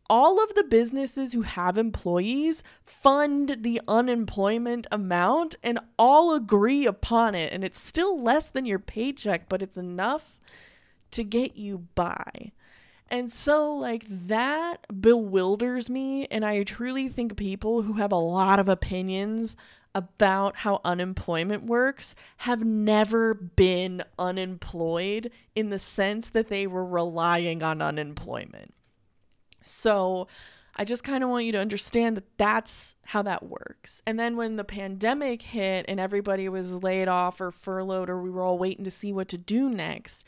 all 0.08 0.42
of 0.42 0.54
the 0.54 0.64
businesses 0.64 1.32
who 1.32 1.42
have 1.42 1.78
employees 1.78 2.64
fund 2.84 3.58
the 3.60 3.80
unemployment 3.86 4.86
amount 4.90 5.54
and 5.62 5.78
all 5.98 6.34
agree 6.34 6.84
upon 6.84 7.36
it. 7.36 7.52
And 7.52 7.62
it's 7.62 7.80
still 7.80 8.20
less 8.20 8.50
than 8.50 8.66
your 8.66 8.80
paycheck, 8.80 9.48
but 9.48 9.62
it's 9.62 9.76
enough 9.76 10.40
to 11.12 11.22
get 11.22 11.56
you 11.56 11.86
by. 11.94 12.52
And 13.08 13.30
so, 13.30 13.72
like, 13.72 14.04
that 14.08 14.86
bewilders 15.00 15.88
me. 15.88 16.26
And 16.26 16.44
I 16.44 16.62
truly 16.62 17.08
think 17.08 17.36
people 17.36 17.82
who 17.82 17.94
have 17.94 18.12
a 18.12 18.16
lot 18.16 18.58
of 18.58 18.68
opinions 18.68 19.56
about 19.94 20.56
how 20.56 20.80
unemployment 20.84 21.64
works 21.64 22.14
have 22.38 22.64
never 22.64 23.34
been 23.34 24.02
unemployed 24.18 25.30
in 25.54 25.70
the 25.70 25.78
sense 25.78 26.30
that 26.30 26.48
they 26.48 26.66
were 26.66 26.84
relying 26.84 27.62
on 27.62 27.82
unemployment. 27.82 28.72
So 29.62 30.28
I 30.76 30.84
just 30.84 31.04
kind 31.04 31.24
of 31.24 31.30
want 31.30 31.44
you 31.44 31.52
to 31.52 31.58
understand 31.58 32.16
that 32.16 32.38
that's 32.38 32.94
how 33.06 33.22
that 33.22 33.42
works. 33.42 34.00
And 34.06 34.18
then 34.18 34.36
when 34.36 34.56
the 34.56 34.64
pandemic 34.64 35.42
hit 35.42 35.84
and 35.88 35.98
everybody 35.98 36.48
was 36.48 36.82
laid 36.82 37.08
off 37.08 37.40
or 37.40 37.50
furloughed 37.50 38.08
or 38.08 38.22
we 38.22 38.30
were 38.30 38.42
all 38.42 38.58
waiting 38.58 38.84
to 38.84 38.90
see 38.90 39.12
what 39.12 39.28
to 39.28 39.38
do 39.38 39.68
next, 39.68 40.24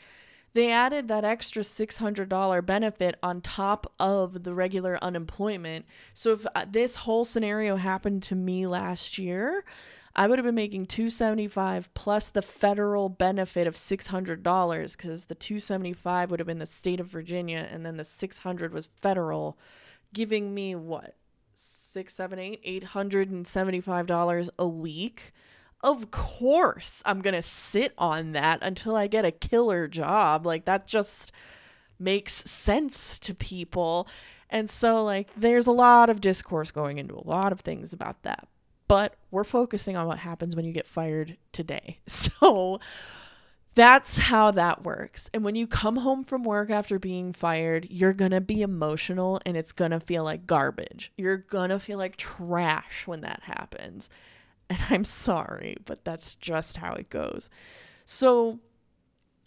they 0.53 0.71
added 0.71 1.07
that 1.07 1.25
extra 1.25 1.63
$600 1.63 2.65
benefit 2.65 3.15
on 3.23 3.41
top 3.41 3.91
of 3.99 4.43
the 4.43 4.53
regular 4.53 4.97
unemployment. 5.01 5.85
So 6.13 6.33
if 6.33 6.45
uh, 6.53 6.65
this 6.69 6.97
whole 6.97 7.25
scenario 7.25 7.75
happened 7.77 8.23
to 8.23 8.35
me 8.35 8.67
last 8.67 9.17
year, 9.17 9.63
I 10.15 10.27
would 10.27 10.37
have 10.37 10.45
been 10.45 10.53
making 10.53 10.85
275 10.85 11.91
plus 11.95 12.29
the 12.29 12.43
federal 12.43 13.09
benefit 13.09 13.65
of 13.65 13.73
$600 13.73 14.97
cuz 14.97 15.25
the 15.25 15.35
275 15.35 16.29
would 16.29 16.39
have 16.39 16.47
been 16.47 16.59
the 16.59 16.65
state 16.67 16.99
of 16.99 17.07
Virginia 17.07 17.67
and 17.71 17.83
then 17.83 17.97
the 17.97 18.05
600 18.05 18.73
was 18.73 18.89
federal 19.01 19.57
giving 20.13 20.53
me 20.53 20.75
what? 20.75 21.15
Six, 21.55 22.15
seven, 22.15 22.39
eight, 22.39 22.59
eight 22.63 22.83
hundred 22.83 23.29
and 23.29 23.45
seventy-five 23.45 24.07
dollars 24.07 24.49
a 24.57 24.67
week 24.67 25.31
of 25.83 26.09
course 26.11 27.03
I'm 27.05 27.21
going 27.21 27.35
to 27.35 27.41
sit 27.41 27.93
on 27.97 28.31
that 28.31 28.59
until 28.61 28.95
I 28.95 29.07
get 29.07 29.25
a 29.25 29.31
killer 29.31 29.87
job. 29.87 30.45
Like 30.45 30.65
that 30.65 30.87
just 30.87 31.31
makes 31.99 32.49
sense 32.49 33.19
to 33.19 33.35
people. 33.35 34.07
And 34.49 34.69
so 34.69 35.03
like 35.03 35.29
there's 35.35 35.67
a 35.67 35.71
lot 35.71 36.09
of 36.09 36.21
discourse 36.21 36.71
going 36.71 36.97
into 36.97 37.15
a 37.15 37.27
lot 37.27 37.51
of 37.51 37.59
things 37.61 37.91
about 37.91 38.23
that. 38.23 38.47
But 38.87 39.15
we're 39.31 39.43
focusing 39.43 39.97
on 39.97 40.07
what 40.07 40.19
happens 40.19 40.55
when 40.55 40.65
you 40.65 40.71
get 40.71 40.87
fired 40.87 41.37
today. 41.51 41.99
So 42.07 42.79
that's 43.75 44.17
how 44.17 44.51
that 44.51 44.83
works. 44.83 45.29
And 45.33 45.43
when 45.43 45.55
you 45.55 45.65
come 45.65 45.95
home 45.97 46.23
from 46.23 46.43
work 46.43 46.69
after 46.69 46.99
being 46.99 47.33
fired, 47.33 47.87
you're 47.89 48.13
going 48.13 48.31
to 48.31 48.41
be 48.41 48.61
emotional 48.61 49.41
and 49.45 49.57
it's 49.57 49.71
going 49.71 49.91
to 49.91 49.99
feel 49.99 50.23
like 50.23 50.45
garbage. 50.45 51.11
You're 51.17 51.37
going 51.37 51.69
to 51.69 51.79
feel 51.79 51.97
like 51.97 52.15
trash 52.15 53.07
when 53.07 53.21
that 53.21 53.41
happens. 53.43 54.11
And 54.73 54.83
I'm 54.89 55.05
sorry, 55.05 55.77
but 55.85 56.03
that's 56.03 56.35
just 56.35 56.77
how 56.77 56.93
it 56.93 57.09
goes. 57.09 57.49
So, 58.05 58.59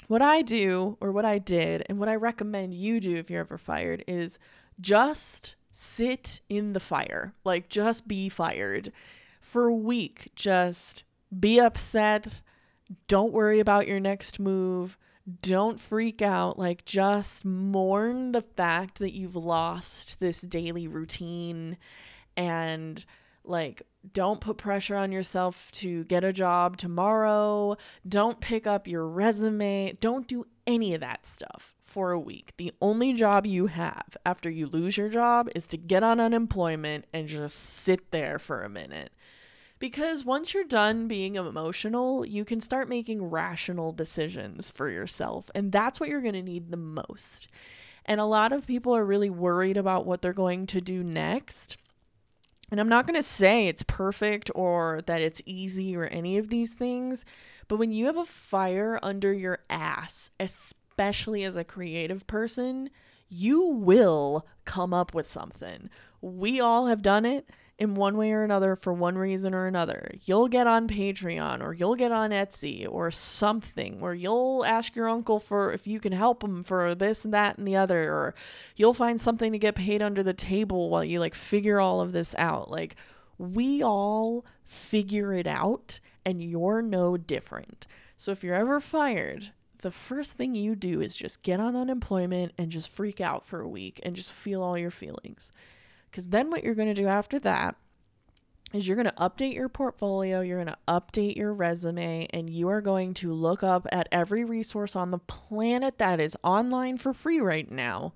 what 0.09 0.23
I 0.23 0.42
do, 0.42 0.97
or 1.00 1.11
what 1.11 1.25
I 1.25 1.38
did, 1.38 1.85
and 1.88 1.99
what 1.99 2.09
I 2.09 2.14
recommend 2.14 2.75
you 2.75 3.00
do 3.00 3.16
if 3.16 3.28
you're 3.28 3.40
ever 3.40 3.59
fired 3.59 4.04
is 4.06 4.38
just 4.80 5.56
sit 5.73 6.40
in 6.49 6.75
the 6.75 6.80
fire. 6.80 7.35
Like, 7.45 7.68
just 7.68 8.06
be 8.06 8.28
fired 8.28 8.92
for 9.40 9.66
a 9.66 9.75
week. 9.75 10.30
Just 10.37 11.02
be 11.37 11.59
upset. 11.59 12.40
Don't 13.09 13.33
worry 13.33 13.59
about 13.59 13.88
your 13.88 13.99
next 13.99 14.38
move. 14.38 14.97
Don't 15.42 15.80
freak 15.80 16.23
out. 16.23 16.56
Like, 16.56 16.85
just 16.85 17.45
mourn 17.45 18.30
the 18.30 18.42
fact 18.42 19.00
that 19.00 19.12
you've 19.12 19.35
lost 19.35 20.21
this 20.21 20.40
daily 20.40 20.87
routine 20.87 21.78
and 22.37 23.04
like, 23.45 23.83
don't 24.12 24.40
put 24.40 24.58
pressure 24.58 24.96
on 24.96 25.12
yourself 25.12 25.70
to 25.72 26.04
get 26.04 26.25
a 26.25 26.32
job 26.32 26.76
tomorrow. 26.76 27.76
Don't 28.08 28.40
pick 28.40 28.66
up 28.66 28.86
your 28.86 29.06
resume. 29.06 29.94
Don't 30.00 30.26
do 30.26 30.46
any 30.66 30.94
of 30.94 31.00
that 31.00 31.25
stuff 31.25 31.75
for 31.82 32.12
a 32.12 32.20
week. 32.20 32.52
The 32.56 32.72
only 32.80 33.12
job 33.12 33.46
you 33.46 33.68
have 33.68 34.16
after 34.26 34.50
you 34.50 34.66
lose 34.66 34.96
your 34.96 35.08
job 35.08 35.48
is 35.54 35.66
to 35.68 35.76
get 35.76 36.02
on 36.02 36.20
unemployment 36.20 37.06
and 37.12 37.28
just 37.28 37.56
sit 37.56 38.10
there 38.10 38.38
for 38.38 38.62
a 38.62 38.68
minute. 38.68 39.12
Because 39.78 40.25
once 40.25 40.54
you're 40.54 40.64
done 40.64 41.06
being 41.06 41.36
emotional, 41.36 42.25
you 42.25 42.44
can 42.44 42.60
start 42.60 42.88
making 42.88 43.22
rational 43.22 43.92
decisions 43.92 44.70
for 44.70 44.88
yourself. 44.88 45.50
And 45.54 45.70
that's 45.70 46.00
what 46.00 46.08
you're 46.08 46.22
going 46.22 46.34
to 46.34 46.42
need 46.42 46.70
the 46.70 46.78
most. 46.78 47.48
And 48.06 48.20
a 48.20 48.25
lot 48.25 48.52
of 48.52 48.66
people 48.66 48.96
are 48.96 49.04
really 49.04 49.30
worried 49.30 49.76
about 49.76 50.06
what 50.06 50.22
they're 50.22 50.32
going 50.32 50.66
to 50.68 50.80
do 50.80 51.02
next. 51.02 51.76
And 52.70 52.80
I'm 52.80 52.88
not 52.88 53.06
going 53.06 53.18
to 53.18 53.23
say 53.23 53.68
it's 53.68 53.85
perfect 53.85 54.50
or 54.54 55.00
that 55.06 55.20
it's 55.20 55.42
easy 55.46 55.96
or 55.96 56.04
any 56.04 56.37
of 56.37 56.49
these 56.49 56.75
things, 56.75 57.25
but 57.68 57.76
when 57.76 57.92
you 57.92 58.06
have 58.06 58.16
a 58.16 58.25
fire 58.25 58.99
under 59.02 59.32
your 59.32 59.61
ass, 59.70 60.30
especially 60.40 61.44
as 61.44 61.56
a 61.56 61.64
creative 61.64 62.26
person, 62.26 62.90
you 63.28 63.62
will 63.62 64.46
come 64.64 64.92
up 64.92 65.14
with 65.14 65.28
something. 65.28 65.90
We 66.20 66.61
all 66.61 66.87
have 66.87 67.02
done 67.02 67.25
it 67.25 67.49
in 67.78 67.95
one 67.95 68.16
way 68.16 68.33
or 68.33 68.42
another 68.42 68.75
for 68.75 68.92
one 68.92 69.18
reason 69.18 69.54
or 69.54 69.66
another. 69.66 70.11
You'll 70.25 70.49
get 70.49 70.66
on 70.66 70.88
Patreon 70.88 71.62
or 71.62 71.75
you'll 71.75 71.95
get 71.95 72.11
on 72.11 72.30
Etsy 72.30 72.87
or 72.90 73.11
something 73.11 74.00
where 74.00 74.14
you'll 74.14 74.64
ask 74.64 74.97
your 74.97 75.09
uncle 75.09 75.38
for 75.38 75.73
if 75.73 75.87
you 75.87 76.00
can 76.00 76.12
help 76.12 76.42
him 76.42 76.62
for 76.62 76.95
this 76.95 77.25
and 77.25 77.35
that 77.35 77.59
and 77.59 77.68
the 77.68 77.76
other 77.76 78.11
or 78.12 78.35
you'll 78.76 78.95
find 78.95 79.21
something 79.21 79.52
to 79.52 79.59
get 79.59 79.75
paid 79.75 80.00
under 80.00 80.23
the 80.23 80.33
table 80.33 80.88
while 80.88 81.04
you 81.04 81.21
like 81.21 81.35
figure 81.35 81.78
all 81.78 82.00
of 82.00 82.12
this 82.12 82.35
out. 82.38 82.71
Like 82.71 82.97
we 83.37 83.83
all 83.83 84.47
figure 84.64 85.35
it 85.35 85.47
out 85.47 86.00
and 86.25 86.42
you're 86.42 86.80
no 86.80 87.18
different. 87.18 87.87
So 88.16 88.33
if 88.33 88.42
you're 88.42 88.54
ever 88.54 88.80
fired, 88.80 89.52
the 89.83 89.90
first 89.90 90.33
thing 90.33 90.54
you 90.54 90.75
do 90.75 91.02
is 91.02 91.14
just 91.14 91.42
get 91.42 91.61
on 91.61 91.76
unemployment 91.76 92.52
and 92.56 92.71
just 92.71 92.88
freak 92.88 93.21
out 93.21 93.45
for 93.45 93.61
a 93.61 93.68
week 93.68 94.00
and 94.02 94.16
just 94.16 94.33
feel 94.33 94.62
all 94.62 94.78
your 94.78 94.90
feelings. 94.90 95.52
Because 96.16 96.28
then 96.28 96.50
what 96.50 96.64
you're 96.64 96.75
going 96.75 96.88
to 96.88 96.94
do 96.94 97.08
after 97.08 97.38
that 97.40 97.76
is 98.73 98.88
you're 98.88 98.96
going 98.96 99.04
to 99.04 99.23
update 99.23 99.52
your 99.52 99.68
portfolio, 99.68 100.40
you're 100.40 100.56
going 100.56 100.75
to 100.75 100.78
update 100.88 101.37
your 101.37 101.52
resume, 101.52 102.26
and 102.30 102.49
you 102.49 102.70
are 102.70 102.80
going 102.80 103.12
to 103.12 103.35
look 103.35 103.62
up 103.62 103.87
at 103.92 104.08
every 104.11 104.42
resource 104.42 104.96
on 104.96 105.11
the 105.11 105.18
planet 105.18 105.99
that 105.99 106.18
is 106.18 106.35
online 106.42 106.96
for 106.96 107.12
free 107.12 107.38
right 107.38 107.70
now. 107.70 108.14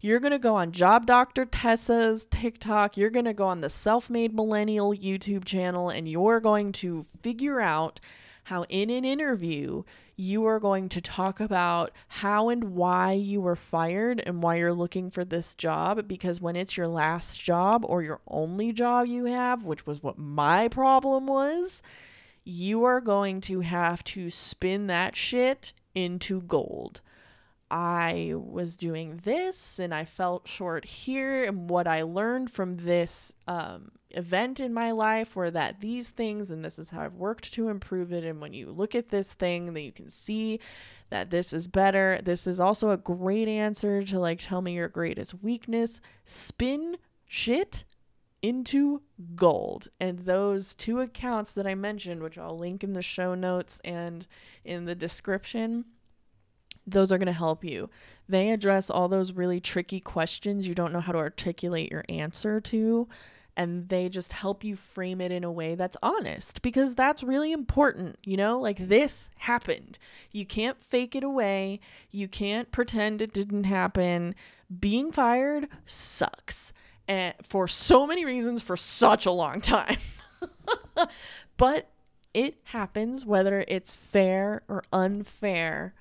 You're 0.00 0.18
going 0.18 0.32
to 0.32 0.38
go 0.38 0.54
on 0.54 0.72
Job 0.72 1.04
Doctor 1.04 1.44
Tessa's 1.44 2.24
TikTok. 2.30 2.96
You're 2.96 3.10
going 3.10 3.26
to 3.26 3.34
go 3.34 3.48
on 3.48 3.60
the 3.60 3.68
Self 3.68 4.08
Made 4.08 4.32
Millennial 4.32 4.94
YouTube 4.94 5.44
channel, 5.44 5.90
and 5.90 6.08
you're 6.08 6.40
going 6.40 6.72
to 6.72 7.02
figure 7.20 7.60
out 7.60 8.00
how, 8.44 8.62
in 8.70 8.88
an 8.88 9.04
interview, 9.04 9.82
you 10.16 10.46
are 10.46 10.58
going 10.58 10.88
to 10.88 11.00
talk 11.00 11.40
about 11.40 11.92
how 12.08 12.48
and 12.48 12.64
why 12.64 13.12
you 13.12 13.40
were 13.40 13.56
fired 13.56 14.22
and 14.24 14.42
why 14.42 14.56
you're 14.56 14.72
looking 14.72 15.10
for 15.10 15.24
this 15.24 15.54
job. 15.54 16.08
Because 16.08 16.40
when 16.40 16.56
it's 16.56 16.76
your 16.76 16.88
last 16.88 17.40
job 17.40 17.84
or 17.86 18.02
your 18.02 18.20
only 18.26 18.72
job 18.72 19.06
you 19.06 19.26
have, 19.26 19.66
which 19.66 19.86
was 19.86 20.02
what 20.02 20.18
my 20.18 20.68
problem 20.68 21.26
was, 21.26 21.82
you 22.44 22.84
are 22.84 23.00
going 23.00 23.40
to 23.42 23.60
have 23.60 24.02
to 24.04 24.30
spin 24.30 24.86
that 24.86 25.14
shit 25.14 25.72
into 25.94 26.40
gold. 26.42 27.02
I 27.70 28.32
was 28.34 28.76
doing 28.76 29.20
this 29.24 29.78
and 29.78 29.94
I 29.94 30.04
felt 30.04 30.48
short 30.48 30.84
here, 30.84 31.44
and 31.44 31.68
what 31.68 31.86
I 31.86 32.02
learned 32.02 32.50
from 32.50 32.76
this 32.76 33.34
um, 33.48 33.92
event 34.10 34.60
in 34.60 34.72
my 34.72 34.92
life 34.92 35.34
were 35.34 35.50
that 35.50 35.80
these 35.80 36.08
things, 36.08 36.50
and 36.50 36.64
this 36.64 36.78
is 36.78 36.90
how 36.90 37.02
I've 37.02 37.14
worked 37.14 37.52
to 37.54 37.68
improve 37.68 38.12
it. 38.12 38.24
And 38.24 38.40
when 38.40 38.52
you 38.52 38.70
look 38.70 38.94
at 38.94 39.08
this 39.08 39.32
thing, 39.32 39.74
then 39.74 39.84
you 39.84 39.92
can 39.92 40.08
see 40.08 40.60
that 41.10 41.30
this 41.30 41.52
is 41.52 41.68
better. 41.68 42.20
This 42.22 42.46
is 42.46 42.60
also 42.60 42.90
a 42.90 42.96
great 42.96 43.48
answer 43.48 44.02
to 44.04 44.18
like 44.18 44.40
tell 44.40 44.62
me 44.62 44.74
your 44.74 44.88
greatest 44.88 45.42
weakness. 45.42 46.00
Spin 46.24 46.96
shit 47.24 47.84
into 48.42 49.02
gold. 49.34 49.88
And 49.98 50.20
those 50.20 50.74
two 50.74 51.00
accounts 51.00 51.52
that 51.52 51.66
I 51.66 51.74
mentioned, 51.74 52.22
which 52.22 52.38
I'll 52.38 52.56
link 52.56 52.84
in 52.84 52.92
the 52.92 53.02
show 53.02 53.34
notes 53.34 53.80
and 53.84 54.26
in 54.64 54.84
the 54.84 54.94
description, 54.94 55.84
those 56.86 57.10
are 57.10 57.18
going 57.18 57.26
to 57.26 57.32
help 57.32 57.64
you. 57.64 57.90
They 58.28 58.50
address 58.50 58.90
all 58.90 59.08
those 59.08 59.32
really 59.32 59.60
tricky 59.60 60.00
questions 60.00 60.68
you 60.68 60.74
don't 60.74 60.92
know 60.92 61.00
how 61.00 61.12
to 61.12 61.18
articulate 61.18 61.90
your 61.90 62.04
answer 62.08 62.60
to. 62.60 63.08
And 63.58 63.88
they 63.88 64.10
just 64.10 64.34
help 64.34 64.62
you 64.64 64.76
frame 64.76 65.20
it 65.20 65.32
in 65.32 65.42
a 65.42 65.50
way 65.50 65.74
that's 65.74 65.96
honest 66.02 66.60
because 66.60 66.94
that's 66.94 67.22
really 67.22 67.52
important. 67.52 68.18
You 68.22 68.36
know, 68.36 68.60
like 68.60 68.88
this 68.88 69.30
happened. 69.38 69.98
You 70.30 70.44
can't 70.44 70.82
fake 70.82 71.14
it 71.14 71.24
away. 71.24 71.80
You 72.10 72.28
can't 72.28 72.70
pretend 72.70 73.22
it 73.22 73.32
didn't 73.32 73.64
happen. 73.64 74.34
Being 74.78 75.10
fired 75.10 75.68
sucks 75.86 76.74
and 77.08 77.34
for 77.42 77.68
so 77.68 78.06
many 78.06 78.24
reasons 78.24 78.62
for 78.62 78.76
such 78.76 79.26
a 79.26 79.30
long 79.30 79.60
time. 79.60 79.98
but 81.56 81.88
it 82.34 82.58
happens 82.64 83.24
whether 83.24 83.64
it's 83.68 83.94
fair 83.94 84.62
or 84.68 84.84
unfair. 84.92 85.94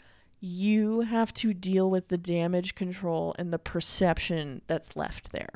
You 0.48 1.02
have 1.02 1.34
to 1.36 1.56
deal 1.56 1.90
with 1.90 2.10
the 2.10 2.20
damage 2.20 2.76
control 2.76 3.34
and 3.40 3.52
the 3.52 3.58
perception 3.58 4.62
that's 4.68 4.96
left 4.96 5.32
there. 5.32 5.50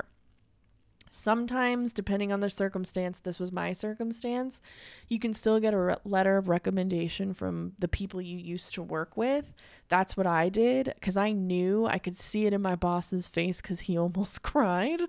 Sometimes, 1.12 1.92
depending 1.92 2.32
on 2.32 2.40
the 2.40 2.50
circumstance, 2.50 3.20
this 3.20 3.38
was 3.38 3.52
my 3.52 3.72
circumstance, 3.72 4.60
you 5.06 5.20
can 5.20 5.32
still 5.32 5.60
get 5.60 5.74
a 5.74 5.78
re- 5.78 5.96
letter 6.04 6.36
of 6.38 6.48
recommendation 6.48 7.34
from 7.34 7.74
the 7.78 7.86
people 7.86 8.20
you 8.20 8.36
used 8.36 8.74
to 8.74 8.82
work 8.82 9.16
with. 9.16 9.52
That's 9.88 10.16
what 10.16 10.26
I 10.26 10.48
did 10.48 10.86
because 10.96 11.16
I 11.16 11.30
knew 11.30 11.86
I 11.86 11.98
could 11.98 12.16
see 12.16 12.46
it 12.46 12.52
in 12.52 12.60
my 12.60 12.74
boss's 12.74 13.28
face 13.28 13.60
because 13.60 13.80
he 13.80 13.96
almost 13.98 14.42
cried 14.42 15.02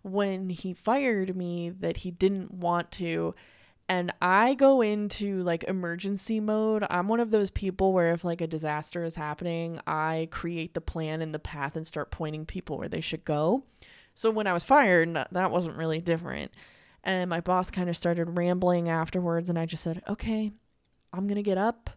when 0.00 0.48
he 0.48 0.72
fired 0.72 1.36
me 1.36 1.68
that 1.68 1.98
he 1.98 2.10
didn't 2.10 2.54
want 2.54 2.90
to 2.92 3.34
and 3.88 4.12
I 4.20 4.54
go 4.54 4.82
into 4.82 5.42
like 5.42 5.64
emergency 5.64 6.40
mode. 6.40 6.84
I'm 6.90 7.08
one 7.08 7.20
of 7.20 7.30
those 7.30 7.50
people 7.50 7.92
where 7.92 8.12
if 8.12 8.24
like 8.24 8.40
a 8.40 8.46
disaster 8.46 9.04
is 9.04 9.14
happening, 9.14 9.80
I 9.86 10.28
create 10.30 10.74
the 10.74 10.80
plan 10.80 11.22
and 11.22 11.34
the 11.34 11.38
path 11.38 11.74
and 11.76 11.86
start 11.86 12.10
pointing 12.10 12.44
people 12.44 12.78
where 12.78 12.88
they 12.88 13.00
should 13.00 13.24
go. 13.24 13.64
So 14.14 14.30
when 14.30 14.46
I 14.46 14.52
was 14.52 14.64
fired, 14.64 15.14
that 15.30 15.50
wasn't 15.50 15.76
really 15.76 16.00
different. 16.00 16.52
And 17.04 17.30
my 17.30 17.40
boss 17.40 17.70
kind 17.70 17.88
of 17.88 17.96
started 17.96 18.36
rambling 18.36 18.88
afterwards, 18.88 19.48
and 19.48 19.58
I 19.58 19.64
just 19.64 19.84
said, 19.84 20.02
okay, 20.08 20.50
I'm 21.12 21.26
going 21.26 21.36
to 21.36 21.42
get 21.42 21.56
up. 21.56 21.88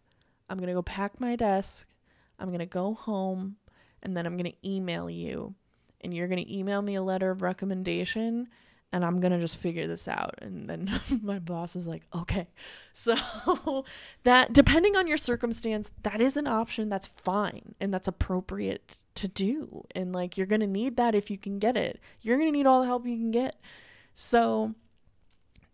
I'm 0.48 0.58
going 0.58 0.68
to 0.68 0.76
go 0.76 0.84
pack 0.84 1.20
my 1.20 1.36
desk. 1.36 1.88
I'm 2.40 2.50
going 2.50 2.60
to 2.60 2.66
go 2.68 2.94
home, 2.94 3.56
and 4.04 4.16
then 4.16 4.26
I'm 4.26 4.38
going 4.38 4.52
to 4.52 4.68
email 4.70 5.10
you. 5.10 5.56
And 6.02 6.14
you're 6.14 6.28
going 6.28 6.44
to 6.44 6.56
email 6.56 6.82
me 6.82 6.96
a 6.96 7.02
letter 7.02 7.32
of 7.32 7.42
recommendation, 7.42 8.48
and 8.94 9.06
I'm 9.06 9.20
going 9.20 9.32
to 9.32 9.40
just 9.40 9.58
figure 9.58 9.88
this 9.88 10.08
out. 10.08 10.36
And 10.42 10.70
then 10.70 11.02
my 11.22 11.40
boss 11.40 11.76
is 11.76 11.88
like, 11.88 12.04
okay. 12.14 12.48
So 12.94 13.16
that, 14.24 14.54
depending 14.54 14.96
on 14.96 15.08
your 15.08 15.18
circumstance, 15.18 15.92
that 16.04 16.20
is 16.22 16.36
an 16.38 16.48
option 16.48 16.90
that's 16.90 17.08
fine 17.08 17.76
and 17.80 17.94
that's 17.94 18.08
appropriate 18.08 19.00
to 19.16 19.28
do. 19.28 19.86
And 19.96 20.14
like 20.14 20.38
you're 20.38 20.48
going 20.48 20.62
to 20.62 20.68
need 20.68 20.98
that 20.98 21.16
if 21.16 21.32
you 21.32 21.38
can 21.38 21.60
get 21.60 21.78
it. 21.78 22.00
You're 22.22 22.38
going 22.38 22.52
to 22.52 22.58
need 22.58 22.66
all 22.66 22.82
the 22.82 22.88
help 22.88 23.06
you 23.06 23.16
can 23.16 23.32
get. 23.32 23.56
So 24.14 24.76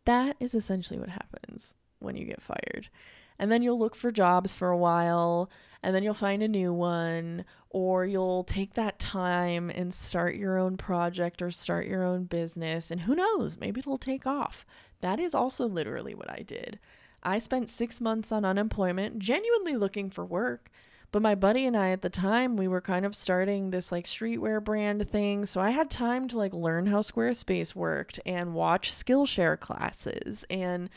that 0.06 0.38
is 0.40 0.54
essentially 0.54 1.00
what 1.00 1.10
happens 1.10 1.74
when 2.00 2.16
you 2.16 2.26
get 2.26 2.42
fired. 2.42 2.90
And 3.40 3.52
then 3.52 3.62
you'll 3.62 3.80
look 3.80 3.96
for 3.96 4.12
jobs 4.12 4.52
for 4.52 4.70
a 4.70 4.78
while 4.78 5.50
and 5.84 5.96
then 5.96 6.04
you'll 6.04 6.14
find 6.14 6.42
a 6.42 6.48
new 6.48 6.74
one 6.74 7.46
or 7.70 8.06
you'll 8.06 8.44
take 8.44 8.74
that 8.74 9.00
time 9.00 9.70
and 9.70 9.94
start 9.94 10.36
your 10.36 10.58
own 10.58 10.78
project 10.78 11.42
or 11.42 11.52
start 11.52 11.86
your 11.86 12.04
own 12.04 12.24
business 12.24 12.90
and 12.90 13.02
who 13.02 13.16
knows, 13.16 13.58
maybe 13.58 13.80
it'll 13.80 13.98
take 13.98 14.26
off. 14.26 14.66
That 15.02 15.20
is 15.20 15.36
also 15.36 15.68
literally 15.68 16.16
what 16.16 16.32
I 16.32 16.42
did. 16.42 16.80
I 17.22 17.38
spent 17.40 17.70
6 17.70 18.02
months 18.02 18.32
on 18.32 18.46
unemployment 18.46 19.20
genuinely 19.20 19.76
looking 19.76 20.10
for 20.10 20.26
work 20.26 20.72
but 21.12 21.22
my 21.22 21.36
buddy 21.36 21.66
and 21.66 21.76
I 21.78 21.92
at 21.92 22.02
the 22.02 22.10
time, 22.10 22.58
we 22.58 22.68
were 22.68 22.82
kind 22.82 23.06
of 23.06 23.16
starting 23.16 23.70
this 23.70 23.92
like 23.92 24.06
streetwear 24.06 24.64
brand 24.64 25.10
thing. 25.10 25.46
So 25.46 25.62
I 25.62 25.70
had 25.70 25.90
time 25.90 26.28
to 26.30 26.38
like 26.38 26.54
learn 26.54 26.88
how 26.88 27.00
Squarespace 27.00 27.74
worked 27.74 28.20
and 28.26 28.54
watch 28.54 28.92
Skillshare 28.92 29.60
classes 29.60 30.46
and, 30.50 30.90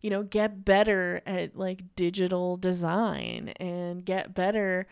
you 0.00 0.10
know, 0.10 0.22
get 0.22 0.64
better 0.64 1.20
at 1.26 1.56
like 1.56 1.94
digital 1.96 2.56
design 2.56 3.52
and 3.58 4.04
get 4.04 4.34
better 4.34 4.86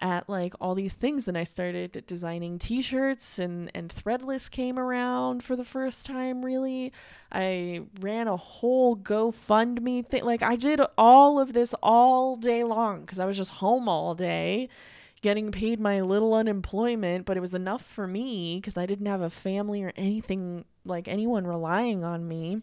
at 0.00 0.28
like 0.28 0.54
all 0.60 0.74
these 0.74 0.94
things 0.94 1.28
and 1.28 1.36
I 1.36 1.44
started 1.44 2.04
designing 2.06 2.58
t-shirts 2.58 3.38
and 3.38 3.70
and 3.74 3.92
threadless 3.92 4.50
came 4.50 4.78
around 4.78 5.44
for 5.44 5.56
the 5.56 5.64
first 5.64 6.06
time 6.06 6.44
really. 6.44 6.92
I 7.30 7.82
ran 8.00 8.26
a 8.26 8.36
whole 8.36 8.96
GoFundMe 8.96 10.06
thing. 10.06 10.24
Like 10.24 10.42
I 10.42 10.56
did 10.56 10.80
all 10.96 11.38
of 11.38 11.52
this 11.52 11.74
all 11.82 12.36
day 12.36 12.64
long 12.64 13.06
cuz 13.06 13.20
I 13.20 13.26
was 13.26 13.36
just 13.36 13.50
home 13.52 13.88
all 13.88 14.14
day 14.14 14.68
getting 15.22 15.52
paid 15.52 15.78
my 15.78 16.00
little 16.00 16.32
unemployment, 16.32 17.26
but 17.26 17.36
it 17.36 17.40
was 17.40 17.52
enough 17.52 17.84
for 17.84 18.06
me 18.06 18.60
cuz 18.62 18.78
I 18.78 18.86
didn't 18.86 19.06
have 19.06 19.20
a 19.20 19.30
family 19.30 19.82
or 19.82 19.92
anything 19.96 20.64
like 20.84 21.08
anyone 21.08 21.46
relying 21.46 22.04
on 22.04 22.26
me. 22.26 22.62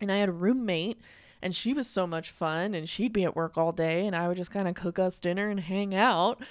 And 0.00 0.12
I 0.12 0.18
had 0.18 0.28
a 0.28 0.32
roommate 0.32 1.00
and 1.42 1.54
she 1.54 1.72
was 1.72 1.86
so 1.86 2.06
much 2.06 2.30
fun 2.30 2.74
and 2.74 2.88
she'd 2.88 3.12
be 3.12 3.24
at 3.24 3.36
work 3.36 3.56
all 3.56 3.72
day 3.72 4.06
and 4.06 4.16
I 4.16 4.28
would 4.28 4.36
just 4.36 4.50
kind 4.50 4.68
of 4.68 4.74
cook 4.74 4.98
us 4.98 5.18
dinner 5.18 5.48
and 5.48 5.60
hang 5.60 5.94
out. 5.94 6.42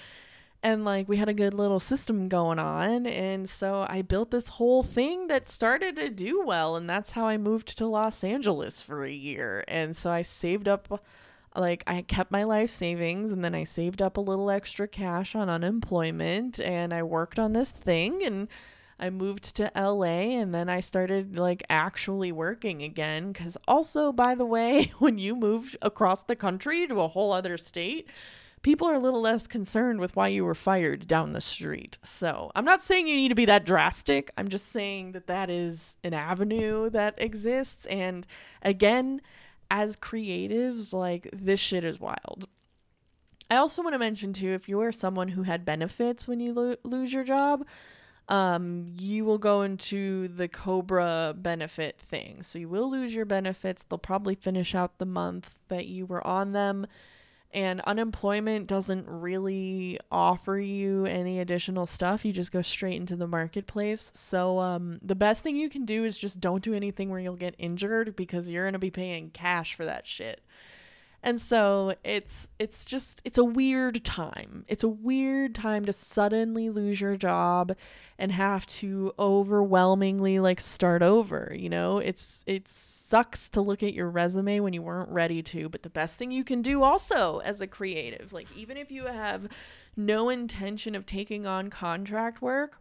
And 0.62 0.84
like 0.84 1.08
we 1.08 1.18
had 1.18 1.28
a 1.28 1.34
good 1.34 1.54
little 1.54 1.78
system 1.78 2.28
going 2.28 2.58
on 2.58 3.06
and 3.06 3.48
so 3.48 3.86
I 3.88 4.02
built 4.02 4.30
this 4.30 4.48
whole 4.48 4.82
thing 4.82 5.28
that 5.28 5.48
started 5.48 5.96
to 5.96 6.08
do 6.08 6.42
well 6.44 6.76
and 6.76 6.88
that's 6.88 7.12
how 7.12 7.26
I 7.26 7.36
moved 7.36 7.76
to 7.78 7.86
Los 7.86 8.24
Angeles 8.24 8.82
for 8.82 9.04
a 9.04 9.12
year. 9.12 9.64
And 9.68 9.94
so 9.94 10.10
I 10.10 10.22
saved 10.22 10.66
up 10.66 11.04
like 11.54 11.84
I 11.86 12.02
kept 12.02 12.30
my 12.30 12.44
life 12.44 12.70
savings 12.70 13.30
and 13.30 13.44
then 13.44 13.54
I 13.54 13.64
saved 13.64 14.02
up 14.02 14.16
a 14.16 14.20
little 14.20 14.50
extra 14.50 14.88
cash 14.88 15.34
on 15.34 15.48
unemployment 15.48 16.60
and 16.60 16.92
I 16.92 17.02
worked 17.02 17.38
on 17.38 17.52
this 17.52 17.70
thing 17.70 18.22
and 18.24 18.48
I 18.98 19.10
moved 19.10 19.54
to 19.56 19.70
LA 19.76 20.38
and 20.38 20.54
then 20.54 20.68
I 20.68 20.80
started 20.80 21.36
like 21.36 21.62
actually 21.68 22.32
working 22.32 22.82
again. 22.82 23.32
Because 23.32 23.56
also, 23.68 24.12
by 24.12 24.34
the 24.34 24.46
way, 24.46 24.92
when 24.98 25.18
you 25.18 25.34
move 25.36 25.76
across 25.82 26.22
the 26.22 26.36
country 26.36 26.86
to 26.86 27.00
a 27.00 27.08
whole 27.08 27.32
other 27.32 27.58
state, 27.58 28.08
people 28.62 28.88
are 28.88 28.94
a 28.94 28.98
little 28.98 29.20
less 29.20 29.46
concerned 29.46 30.00
with 30.00 30.16
why 30.16 30.28
you 30.28 30.44
were 30.44 30.54
fired 30.54 31.06
down 31.06 31.32
the 31.32 31.40
street. 31.40 31.98
So 32.02 32.50
I'm 32.54 32.64
not 32.64 32.82
saying 32.82 33.06
you 33.06 33.16
need 33.16 33.28
to 33.28 33.34
be 33.34 33.44
that 33.44 33.66
drastic. 33.66 34.30
I'm 34.36 34.48
just 34.48 34.72
saying 34.72 35.12
that 35.12 35.26
that 35.26 35.50
is 35.50 35.96
an 36.02 36.14
avenue 36.14 36.90
that 36.90 37.14
exists. 37.18 37.86
And 37.86 38.26
again, 38.62 39.20
as 39.70 39.96
creatives, 39.96 40.92
like 40.92 41.28
this 41.32 41.60
shit 41.60 41.84
is 41.84 42.00
wild. 42.00 42.48
I 43.50 43.56
also 43.56 43.82
want 43.82 43.94
to 43.94 43.98
mention 43.98 44.32
too 44.32 44.50
if 44.50 44.68
you 44.68 44.80
are 44.80 44.90
someone 44.90 45.28
who 45.28 45.42
had 45.42 45.64
benefits 45.64 46.26
when 46.26 46.40
you 46.40 46.52
lo- 46.52 46.76
lose 46.82 47.12
your 47.12 47.22
job, 47.22 47.64
um, 48.28 48.86
you 48.96 49.24
will 49.24 49.38
go 49.38 49.62
into 49.62 50.28
the 50.28 50.48
Cobra 50.48 51.34
benefit 51.36 51.98
thing. 51.98 52.42
So 52.42 52.58
you 52.58 52.68
will 52.68 52.90
lose 52.90 53.14
your 53.14 53.24
benefits. 53.24 53.84
They'll 53.84 53.98
probably 53.98 54.34
finish 54.34 54.74
out 54.74 54.98
the 54.98 55.06
month 55.06 55.50
that 55.68 55.86
you 55.86 56.06
were 56.06 56.26
on 56.26 56.52
them. 56.52 56.86
And 57.54 57.80
unemployment 57.82 58.66
doesn't 58.66 59.08
really 59.08 59.98
offer 60.10 60.58
you 60.58 61.06
any 61.06 61.38
additional 61.38 61.86
stuff. 61.86 62.24
You 62.24 62.32
just 62.32 62.52
go 62.52 62.60
straight 62.60 62.96
into 62.96 63.16
the 63.16 63.28
marketplace. 63.28 64.10
So 64.14 64.58
um, 64.58 64.98
the 65.00 65.14
best 65.14 65.42
thing 65.42 65.56
you 65.56 65.70
can 65.70 65.84
do 65.84 66.04
is 66.04 66.18
just 66.18 66.40
don't 66.40 66.62
do 66.62 66.74
anything 66.74 67.08
where 67.08 67.20
you'll 67.20 67.36
get 67.36 67.54
injured 67.56 68.16
because 68.16 68.50
you're 68.50 68.64
going 68.64 68.72
to 68.72 68.78
be 68.80 68.90
paying 68.90 69.30
cash 69.30 69.74
for 69.74 69.84
that 69.84 70.06
shit. 70.06 70.42
And 71.26 71.40
so 71.40 71.92
it's 72.04 72.46
it's 72.60 72.84
just 72.84 73.20
it's 73.24 73.36
a 73.36 73.42
weird 73.42 74.04
time. 74.04 74.64
It's 74.68 74.84
a 74.84 74.88
weird 74.88 75.56
time 75.56 75.84
to 75.86 75.92
suddenly 75.92 76.70
lose 76.70 77.00
your 77.00 77.16
job 77.16 77.76
and 78.16 78.30
have 78.30 78.64
to 78.66 79.12
overwhelmingly 79.18 80.38
like 80.38 80.60
start 80.60 81.02
over, 81.02 81.52
you 81.52 81.68
know? 81.68 81.98
It's 81.98 82.44
it 82.46 82.68
sucks 82.68 83.50
to 83.50 83.60
look 83.60 83.82
at 83.82 83.92
your 83.92 84.08
resume 84.08 84.60
when 84.60 84.72
you 84.72 84.82
weren't 84.82 85.10
ready 85.10 85.42
to, 85.42 85.68
but 85.68 85.82
the 85.82 85.90
best 85.90 86.16
thing 86.16 86.30
you 86.30 86.44
can 86.44 86.62
do 86.62 86.84
also 86.84 87.38
as 87.38 87.60
a 87.60 87.66
creative, 87.66 88.32
like 88.32 88.46
even 88.56 88.76
if 88.76 88.92
you 88.92 89.06
have 89.06 89.48
no 89.96 90.28
intention 90.28 90.94
of 90.94 91.06
taking 91.06 91.44
on 91.44 91.70
contract 91.70 92.40
work, 92.40 92.78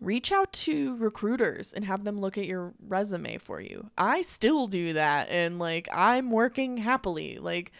reach 0.00 0.32
out 0.32 0.52
to 0.52 0.96
recruiters 0.96 1.72
and 1.72 1.84
have 1.84 2.04
them 2.04 2.20
look 2.20 2.36
at 2.38 2.46
your 2.46 2.74
resume 2.86 3.38
for 3.38 3.60
you. 3.60 3.90
I 3.96 4.22
still 4.22 4.66
do 4.66 4.92
that 4.94 5.28
and 5.30 5.58
like 5.58 5.88
I'm 5.92 6.30
working 6.30 6.78
happily. 6.78 7.38
Like 7.38 7.72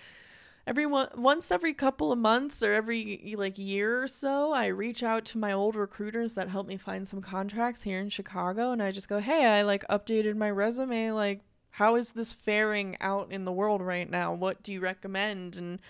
every 0.66 0.86
one, 0.86 1.08
once 1.16 1.50
every 1.50 1.74
couple 1.74 2.12
of 2.12 2.18
months 2.18 2.62
or 2.62 2.72
every 2.72 3.34
like 3.36 3.58
year 3.58 4.02
or 4.02 4.08
so, 4.08 4.52
I 4.52 4.66
reach 4.66 5.02
out 5.02 5.24
to 5.26 5.38
my 5.38 5.52
old 5.52 5.76
recruiters 5.76 6.34
that 6.34 6.48
helped 6.48 6.68
me 6.68 6.76
find 6.76 7.06
some 7.06 7.20
contracts 7.20 7.82
here 7.82 8.00
in 8.00 8.08
Chicago 8.08 8.72
and 8.72 8.82
I 8.82 8.92
just 8.92 9.08
go, 9.08 9.20
"Hey, 9.20 9.46
I 9.46 9.62
like 9.62 9.86
updated 9.88 10.36
my 10.36 10.50
resume 10.50 11.12
like 11.12 11.40
how 11.70 11.96
is 11.96 12.12
this 12.12 12.32
faring 12.32 12.96
out 13.00 13.30
in 13.30 13.44
the 13.44 13.52
world 13.52 13.82
right 13.82 14.08
now? 14.08 14.32
What 14.32 14.62
do 14.62 14.72
you 14.72 14.80
recommend?" 14.80 15.56
and 15.56 15.80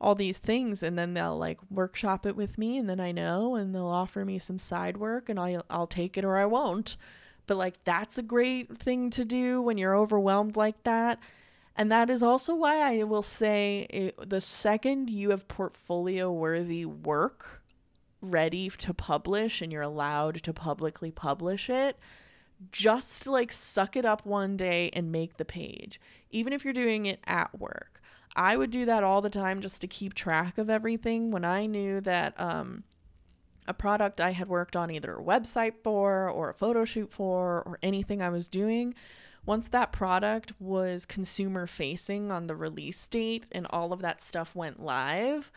all 0.00 0.14
these 0.14 0.38
things 0.38 0.82
and 0.82 0.98
then 0.98 1.14
they'll 1.14 1.38
like 1.38 1.58
workshop 1.70 2.26
it 2.26 2.36
with 2.36 2.58
me 2.58 2.76
and 2.76 2.88
then 2.88 3.00
I 3.00 3.12
know 3.12 3.54
and 3.54 3.74
they'll 3.74 3.86
offer 3.86 4.24
me 4.24 4.38
some 4.38 4.58
side 4.58 4.96
work 4.98 5.28
and 5.28 5.40
I'll 5.40 5.64
I'll 5.70 5.86
take 5.86 6.18
it 6.18 6.24
or 6.24 6.36
I 6.36 6.46
won't. 6.46 6.96
But 7.46 7.56
like 7.56 7.82
that's 7.84 8.18
a 8.18 8.22
great 8.22 8.76
thing 8.76 9.10
to 9.10 9.24
do 9.24 9.62
when 9.62 9.78
you're 9.78 9.96
overwhelmed 9.96 10.56
like 10.56 10.82
that. 10.84 11.18
And 11.76 11.92
that 11.92 12.10
is 12.10 12.22
also 12.22 12.54
why 12.54 13.00
I 13.00 13.04
will 13.04 13.22
say 13.22 13.86
it, 13.90 14.30
the 14.30 14.40
second 14.40 15.10
you 15.10 15.30
have 15.30 15.48
portfolio 15.48 16.32
worthy 16.32 16.84
work 16.86 17.62
ready 18.20 18.70
to 18.70 18.94
publish 18.94 19.60
and 19.60 19.70
you're 19.70 19.82
allowed 19.82 20.42
to 20.42 20.52
publicly 20.52 21.10
publish 21.10 21.68
it, 21.68 21.98
just 22.72 23.26
like 23.26 23.52
suck 23.52 23.96
it 23.96 24.04
up 24.04 24.24
one 24.24 24.56
day 24.56 24.90
and 24.94 25.12
make 25.12 25.36
the 25.36 25.44
page, 25.44 26.00
even 26.30 26.52
if 26.52 26.64
you're 26.64 26.74
doing 26.74 27.06
it 27.06 27.20
at 27.26 27.58
work. 27.58 28.00
I 28.36 28.56
would 28.56 28.70
do 28.70 28.84
that 28.84 29.02
all 29.02 29.20
the 29.20 29.30
time 29.30 29.60
just 29.60 29.80
to 29.80 29.88
keep 29.88 30.14
track 30.14 30.58
of 30.58 30.70
everything. 30.70 31.30
When 31.30 31.44
I 31.44 31.66
knew 31.66 32.00
that 32.02 32.38
um, 32.40 32.84
a 33.66 33.74
product 33.74 34.20
I 34.20 34.32
had 34.32 34.48
worked 34.48 34.76
on 34.76 34.90
either 34.90 35.16
a 35.16 35.22
website 35.22 35.74
for 35.82 36.30
or 36.30 36.50
a 36.50 36.54
photo 36.54 36.84
shoot 36.84 37.12
for 37.12 37.62
or 37.66 37.78
anything 37.82 38.22
I 38.22 38.28
was 38.28 38.46
doing 38.46 38.94
once 39.46 39.68
that 39.68 39.92
product 39.92 40.52
was 40.58 41.06
consumer 41.06 41.68
facing 41.68 42.32
on 42.32 42.48
the 42.48 42.56
release 42.56 43.06
date 43.06 43.46
and 43.52 43.66
all 43.70 43.92
of 43.92 44.02
that 44.02 44.20
stuff 44.20 44.56
went 44.56 44.82
live, 44.82 45.52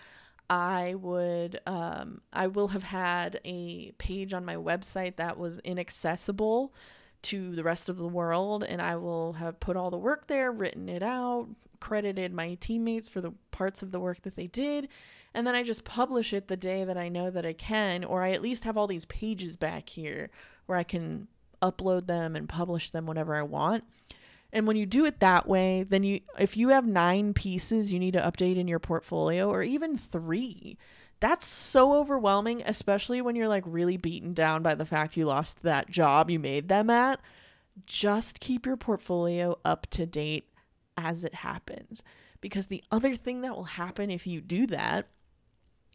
I 0.47 0.93
would 0.95 1.59
um, 1.65 2.21
I 2.31 2.47
will 2.47 2.69
have 2.69 2.83
had 2.83 3.41
a 3.43 3.91
page 3.97 4.33
on 4.33 4.45
my 4.45 4.55
website 4.55 5.15
that 5.17 5.37
was 5.37 5.59
inaccessible 5.59 6.73
to 7.21 7.55
the 7.55 7.63
rest 7.63 7.89
of 7.89 7.97
the 7.97 8.07
world 8.07 8.63
and 8.63 8.81
I 8.81 8.95
will 8.95 9.33
have 9.33 9.59
put 9.59 9.75
all 9.75 9.89
the 9.89 9.97
work 9.97 10.27
there, 10.27 10.51
written 10.51 10.87
it 10.87 11.03
out, 11.03 11.47
credited 11.79 12.33
my 12.33 12.55
teammates 12.55 13.09
for 13.09 13.21
the 13.21 13.33
parts 13.51 13.83
of 13.83 13.91
the 13.91 13.99
work 13.99 14.21
that 14.21 14.35
they 14.35 14.47
did, 14.47 14.87
and 15.33 15.45
then 15.45 15.55
I 15.55 15.63
just 15.63 15.83
publish 15.83 16.33
it 16.33 16.47
the 16.47 16.57
day 16.57 16.83
that 16.83 16.97
I 16.97 17.09
know 17.09 17.29
that 17.29 17.45
I 17.45 17.53
can 17.53 18.03
or 18.03 18.23
I 18.23 18.31
at 18.31 18.41
least 18.41 18.63
have 18.63 18.77
all 18.77 18.87
these 18.87 19.05
pages 19.05 19.57
back 19.57 19.89
here 19.89 20.29
where 20.65 20.77
I 20.77 20.83
can 20.83 21.27
upload 21.61 22.07
them 22.07 22.35
and 22.35 22.47
publish 22.47 22.89
them 22.89 23.05
whenever 23.05 23.35
I 23.35 23.43
want. 23.43 23.83
And 24.51 24.65
when 24.65 24.77
you 24.77 24.85
do 24.85 25.05
it 25.05 25.19
that 25.19 25.47
way, 25.47 25.83
then 25.83 26.03
you 26.03 26.21
if 26.39 26.57
you 26.57 26.69
have 26.69 26.87
9 26.87 27.33
pieces 27.33 27.93
you 27.93 27.99
need 27.99 28.13
to 28.13 28.21
update 28.21 28.57
in 28.57 28.67
your 28.67 28.79
portfolio 28.79 29.49
or 29.49 29.61
even 29.61 29.97
3, 29.97 30.77
that's 31.19 31.45
so 31.45 31.93
overwhelming, 31.93 32.63
especially 32.65 33.21
when 33.21 33.35
you're 33.35 33.47
like 33.47 33.63
really 33.65 33.97
beaten 33.97 34.33
down 34.33 34.63
by 34.63 34.75
the 34.75 34.85
fact 34.85 35.17
you 35.17 35.25
lost 35.25 35.63
that 35.63 35.89
job 35.89 36.29
you 36.29 36.39
made 36.39 36.69
them 36.69 36.89
at. 36.89 37.19
Just 37.85 38.39
keep 38.39 38.65
your 38.65 38.77
portfolio 38.77 39.57
up 39.65 39.87
to 39.91 40.05
date 40.05 40.49
as 40.97 41.23
it 41.23 41.35
happens. 41.35 42.03
Because 42.41 42.67
the 42.67 42.83
other 42.91 43.15
thing 43.15 43.41
that 43.41 43.55
will 43.55 43.65
happen 43.65 44.09
if 44.09 44.25
you 44.25 44.39
do 44.39 44.65
that 44.67 45.07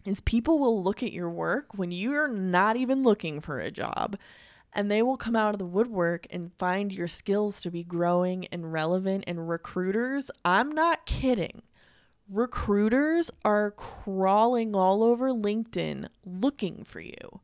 is 0.04 0.20
people 0.20 0.58
will 0.58 0.82
look 0.82 1.02
at 1.02 1.12
your 1.12 1.30
work 1.30 1.74
when 1.74 1.90
you're 1.90 2.28
not 2.28 2.76
even 2.76 3.02
looking 3.02 3.40
for 3.40 3.58
a 3.58 3.70
job 3.70 4.16
and 4.74 4.90
they 4.90 5.02
will 5.02 5.16
come 5.16 5.36
out 5.36 5.54
of 5.54 5.58
the 5.58 5.64
woodwork 5.64 6.26
and 6.30 6.52
find 6.58 6.92
your 6.92 7.08
skills 7.08 7.62
to 7.62 7.70
be 7.70 7.84
growing 7.84 8.46
and 8.46 8.72
relevant 8.72 9.24
and 9.26 9.48
recruiters 9.48 10.30
i'm 10.44 10.70
not 10.70 11.06
kidding 11.06 11.62
recruiters 12.28 13.30
are 13.44 13.70
crawling 13.72 14.74
all 14.74 15.02
over 15.02 15.30
linkedin 15.30 16.08
looking 16.24 16.84
for 16.84 17.00
you. 17.00 17.40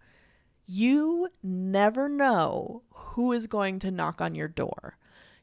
You 0.66 1.28
never 1.42 2.08
know 2.08 2.82
who 2.90 3.32
is 3.32 3.46
going 3.46 3.78
to 3.80 3.90
knock 3.90 4.20
on 4.20 4.34
your 4.34 4.48
door. 4.48 4.96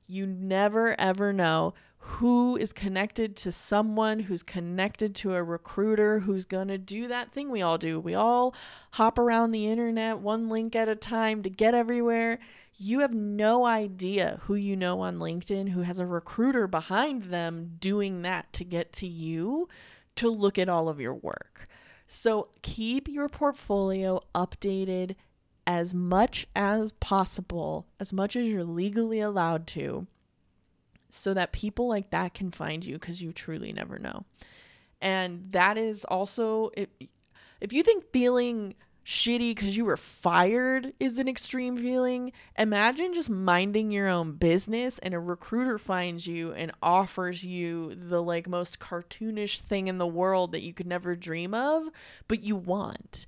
You 0.05 0.25
never 0.25 0.99
ever 0.99 1.33
know 1.33 1.73
who 2.07 2.55
is 2.55 2.71
connected 2.71 3.35
to 3.35 3.51
someone 3.51 4.19
who's 4.19 4.41
connected 4.41 5.13
to 5.13 5.35
a 5.35 5.43
recruiter 5.43 6.21
who's 6.21 6.45
going 6.45 6.69
to 6.69 6.77
do 6.77 7.05
that 7.09 7.33
thing 7.33 7.51
we 7.51 7.61
all 7.61 7.77
do. 7.77 7.99
We 7.99 8.15
all 8.15 8.55
hop 8.91 9.19
around 9.19 9.51
the 9.51 9.67
internet 9.67 10.19
one 10.19 10.47
link 10.47 10.73
at 10.73 10.87
a 10.87 10.95
time 10.95 11.43
to 11.43 11.49
get 11.49 11.73
everywhere. 11.73 12.39
You 12.77 13.01
have 13.01 13.13
no 13.13 13.65
idea 13.65 14.39
who 14.43 14.55
you 14.55 14.77
know 14.77 15.01
on 15.01 15.19
LinkedIn 15.19 15.69
who 15.69 15.81
has 15.81 15.99
a 15.99 16.05
recruiter 16.05 16.65
behind 16.65 17.23
them 17.23 17.75
doing 17.79 18.21
that 18.21 18.53
to 18.53 18.63
get 18.63 18.93
to 18.93 19.07
you 19.07 19.67
to 20.15 20.29
look 20.29 20.57
at 20.57 20.69
all 20.69 20.87
of 20.87 21.01
your 21.01 21.13
work. 21.13 21.67
So 22.07 22.47
keep 22.61 23.09
your 23.09 23.27
portfolio 23.27 24.21
updated 24.33 25.15
as 25.67 25.93
much 25.93 26.47
as 26.55 26.93
possible, 26.93 27.85
as 27.99 28.13
much 28.13 28.37
as 28.37 28.47
you're 28.47 28.63
legally 28.63 29.19
allowed 29.19 29.67
to 29.67 30.07
so 31.09 31.33
that 31.33 31.51
people 31.51 31.87
like 31.87 32.09
that 32.11 32.33
can 32.33 32.51
find 32.51 32.85
you 32.85 32.95
because 32.95 33.21
you 33.21 33.31
truly 33.31 33.73
never 33.73 33.99
know. 33.99 34.25
And 35.01 35.51
that 35.51 35.77
is 35.77 36.05
also 36.05 36.71
if 36.75 36.89
if 37.59 37.73
you 37.73 37.83
think 37.83 38.11
feeling 38.11 38.75
shitty 39.07 39.55
because 39.55 39.77
you 39.77 39.85
were 39.85 39.95
fired 39.95 40.91
is 40.99 41.17
an 41.17 41.29
extreme 41.29 41.77
feeling, 41.77 42.33
imagine 42.57 43.13
just 43.13 43.29
minding 43.29 43.89
your 43.89 44.05
own 44.05 44.33
business 44.33 44.99
and 44.99 45.13
a 45.13 45.19
recruiter 45.19 45.77
finds 45.77 46.27
you 46.27 46.51
and 46.51 46.73
offers 46.81 47.45
you 47.45 47.95
the 47.95 48.21
like 48.21 48.49
most 48.49 48.79
cartoonish 48.79 49.61
thing 49.61 49.87
in 49.87 49.97
the 49.97 50.05
world 50.05 50.51
that 50.51 50.61
you 50.61 50.73
could 50.73 50.87
never 50.87 51.15
dream 51.15 51.53
of, 51.53 51.85
but 52.27 52.43
you 52.43 52.57
want. 52.57 53.25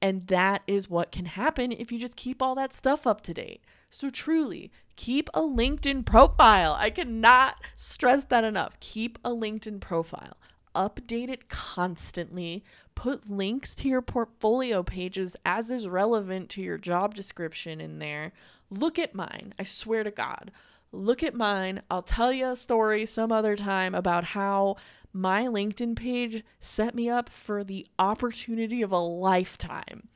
And 0.00 0.26
that 0.28 0.62
is 0.66 0.88
what 0.88 1.12
can 1.12 1.26
happen 1.26 1.72
if 1.72 1.92
you 1.92 1.98
just 1.98 2.16
keep 2.16 2.40
all 2.40 2.54
that 2.54 2.72
stuff 2.72 3.06
up 3.06 3.20
to 3.22 3.34
date. 3.34 3.62
So, 3.90 4.08
truly, 4.08 4.70
keep 4.98 5.30
a 5.32 5.40
LinkedIn 5.40 6.04
profile. 6.04 6.76
I 6.76 6.90
cannot 6.90 7.54
stress 7.76 8.24
that 8.26 8.42
enough. 8.42 8.78
Keep 8.80 9.20
a 9.24 9.30
LinkedIn 9.30 9.80
profile, 9.80 10.36
update 10.74 11.30
it 11.30 11.48
constantly, 11.48 12.64
put 12.96 13.30
links 13.30 13.76
to 13.76 13.88
your 13.88 14.02
portfolio 14.02 14.82
pages 14.82 15.36
as 15.46 15.70
is 15.70 15.88
relevant 15.88 16.50
to 16.50 16.62
your 16.62 16.78
job 16.78 17.14
description 17.14 17.80
in 17.80 18.00
there. 18.00 18.32
Look 18.70 18.98
at 18.98 19.14
mine. 19.14 19.54
I 19.56 19.62
swear 19.62 20.02
to 20.02 20.10
God. 20.10 20.50
Look 20.90 21.22
at 21.22 21.34
mine. 21.34 21.82
I'll 21.88 22.02
tell 22.02 22.32
you 22.32 22.50
a 22.50 22.56
story 22.56 23.06
some 23.06 23.30
other 23.30 23.54
time 23.54 23.94
about 23.94 24.24
how 24.24 24.76
my 25.12 25.44
LinkedIn 25.44 25.94
page 25.94 26.42
set 26.58 26.96
me 26.96 27.08
up 27.08 27.28
for 27.28 27.62
the 27.62 27.86
opportunity 28.00 28.82
of 28.82 28.90
a 28.90 28.98
lifetime. 28.98 30.08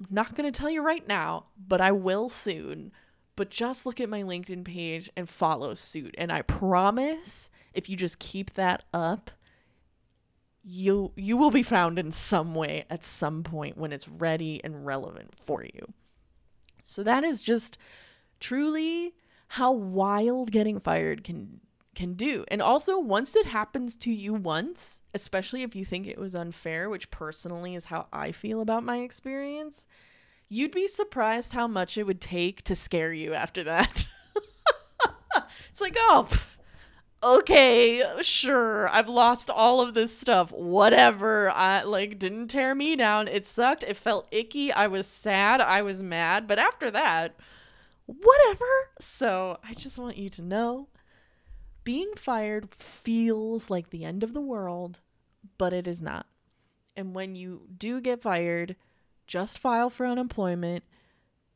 I'm 0.00 0.08
not 0.10 0.34
going 0.34 0.52
to 0.52 0.58
tell 0.58 0.68
you 0.68 0.82
right 0.82 1.06
now, 1.06 1.46
but 1.56 1.80
I 1.80 1.92
will 1.92 2.28
soon 2.28 2.90
but 3.36 3.50
just 3.50 3.86
look 3.86 4.00
at 4.00 4.08
my 4.08 4.22
LinkedIn 4.22 4.64
page 4.64 5.10
and 5.16 5.28
follow 5.28 5.74
suit. 5.74 6.14
And 6.18 6.32
I 6.32 6.42
promise 6.42 7.50
if 7.74 7.88
you 7.88 7.96
just 7.96 8.18
keep 8.18 8.54
that 8.54 8.84
up, 8.92 9.30
you 10.64 11.12
you 11.14 11.36
will 11.36 11.52
be 11.52 11.62
found 11.62 11.98
in 11.98 12.10
some 12.10 12.54
way 12.54 12.84
at 12.90 13.04
some 13.04 13.44
point 13.44 13.78
when 13.78 13.92
it's 13.92 14.08
ready 14.08 14.60
and 14.64 14.84
relevant 14.84 15.34
for 15.34 15.62
you. 15.62 15.92
So 16.82 17.02
that 17.04 17.22
is 17.22 17.40
just 17.40 17.78
truly 18.40 19.14
how 19.48 19.70
wild 19.70 20.50
getting 20.50 20.80
fired 20.80 21.22
can 21.22 21.60
can 21.94 22.14
do. 22.14 22.44
And 22.48 22.60
also 22.60 22.98
once 22.98 23.34
it 23.36 23.46
happens 23.46 23.96
to 23.96 24.12
you 24.12 24.34
once, 24.34 25.02
especially 25.14 25.62
if 25.62 25.74
you 25.74 25.84
think 25.84 26.06
it 26.06 26.18
was 26.18 26.34
unfair, 26.34 26.90
which 26.90 27.10
personally 27.10 27.74
is 27.74 27.86
how 27.86 28.06
I 28.12 28.32
feel 28.32 28.60
about 28.60 28.84
my 28.84 28.98
experience, 28.98 29.86
you'd 30.48 30.72
be 30.72 30.86
surprised 30.86 31.52
how 31.52 31.66
much 31.66 31.96
it 31.98 32.04
would 32.04 32.20
take 32.20 32.62
to 32.64 32.74
scare 32.74 33.12
you 33.12 33.34
after 33.34 33.64
that. 33.64 34.08
it's 35.70 35.80
like, 35.80 35.96
oh, 35.98 36.28
okay, 37.22 38.02
sure, 38.22 38.88
I've 38.88 39.08
lost 39.08 39.50
all 39.50 39.80
of 39.80 39.94
this 39.94 40.16
stuff. 40.16 40.52
Whatever. 40.52 41.50
I 41.50 41.82
like 41.82 42.18
didn't 42.18 42.48
tear 42.48 42.74
me 42.74 42.96
down. 42.96 43.28
It 43.28 43.46
sucked. 43.46 43.82
It 43.82 43.96
felt 43.96 44.28
icky. 44.30 44.72
I 44.72 44.86
was 44.86 45.06
sad. 45.06 45.60
I 45.60 45.82
was 45.82 46.00
mad. 46.00 46.46
But 46.46 46.58
after 46.58 46.90
that, 46.90 47.36
whatever. 48.06 48.90
So 49.00 49.58
I 49.64 49.74
just 49.74 49.98
want 49.98 50.16
you 50.16 50.30
to 50.30 50.42
know 50.42 50.88
being 51.84 52.12
fired 52.16 52.74
feels 52.74 53.70
like 53.70 53.90
the 53.90 54.04
end 54.04 54.22
of 54.22 54.32
the 54.32 54.40
world, 54.40 55.00
but 55.58 55.72
it 55.72 55.86
is 55.86 56.02
not. 56.02 56.26
And 56.96 57.14
when 57.14 57.36
you 57.36 57.68
do 57.76 58.00
get 58.00 58.22
fired, 58.22 58.74
just 59.26 59.58
file 59.58 59.90
for 59.90 60.06
unemployment 60.06 60.84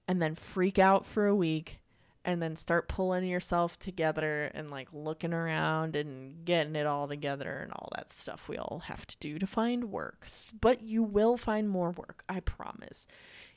and 0.09 0.21
then 0.21 0.35
freak 0.35 0.79
out 0.79 1.07
for 1.07 1.27
a 1.27 1.35
week 1.35 1.81
and 2.25 2.43
then 2.43 2.55
start 2.55 2.89
pulling 2.89 3.25
yourself 3.25 3.79
together 3.79 4.51
and 4.55 4.71
like 4.71 4.89
looking 4.93 5.33
around 5.33 5.97
and 5.97 6.45
getting 6.45 6.77
it 6.77 6.87
all 6.87 7.09
together 7.09 7.61
and 7.63 7.73
all 7.73 7.89
that 7.95 8.11
stuff 8.11 8.49
we 8.49 8.59
all 8.59 8.83
have 8.87 9.07
to 9.07 9.17
do 9.19 9.39
to 9.39 9.47
find 9.47 9.91
work. 9.91 10.27
But 10.61 10.83
you 10.83 11.03
will 11.03 11.37
find 11.37 11.69
more 11.69 11.91
work, 11.91 12.25
I 12.29 12.41
promise. 12.41 13.07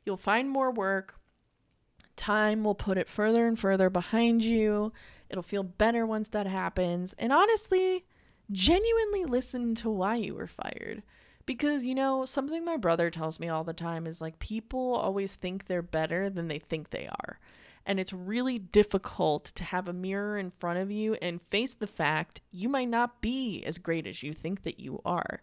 You'll 0.05 0.17
find 0.17 0.49
more 0.49 0.71
work. 0.71 1.15
Time 2.15 2.63
will 2.63 2.75
put 2.75 2.97
it 2.97 3.09
further 3.09 3.47
and 3.47 3.59
further 3.59 3.89
behind 3.89 4.43
you. 4.43 4.93
It'll 5.29 5.43
feel 5.43 5.63
better 5.63 6.05
once 6.05 6.29
that 6.29 6.47
happens. 6.47 7.13
And 7.17 7.33
honestly, 7.33 8.05
genuinely 8.51 9.25
listen 9.25 9.75
to 9.75 9.89
why 9.89 10.15
you 10.15 10.35
were 10.35 10.47
fired. 10.47 11.03
Because, 11.45 11.85
you 11.85 11.93
know, 11.93 12.25
something 12.25 12.63
my 12.63 12.77
brother 12.77 13.09
tells 13.09 13.39
me 13.39 13.49
all 13.49 13.63
the 13.63 13.73
time 13.73 14.07
is 14.07 14.21
like 14.21 14.39
people 14.39 14.95
always 14.95 15.35
think 15.35 15.65
they're 15.65 15.81
better 15.81 16.29
than 16.29 16.47
they 16.47 16.59
think 16.59 16.89
they 16.89 17.07
are. 17.07 17.39
And 17.85 17.99
it's 17.99 18.13
really 18.13 18.57
difficult 18.59 19.45
to 19.55 19.63
have 19.65 19.89
a 19.89 19.93
mirror 19.93 20.37
in 20.37 20.51
front 20.51 20.79
of 20.79 20.89
you 20.89 21.15
and 21.15 21.41
face 21.49 21.73
the 21.73 21.87
fact 21.87 22.41
you 22.49 22.69
might 22.69 22.87
not 22.87 23.21
be 23.21 23.61
as 23.65 23.77
great 23.77 24.07
as 24.07 24.23
you 24.23 24.33
think 24.33 24.63
that 24.63 24.79
you 24.79 25.01
are. 25.03 25.41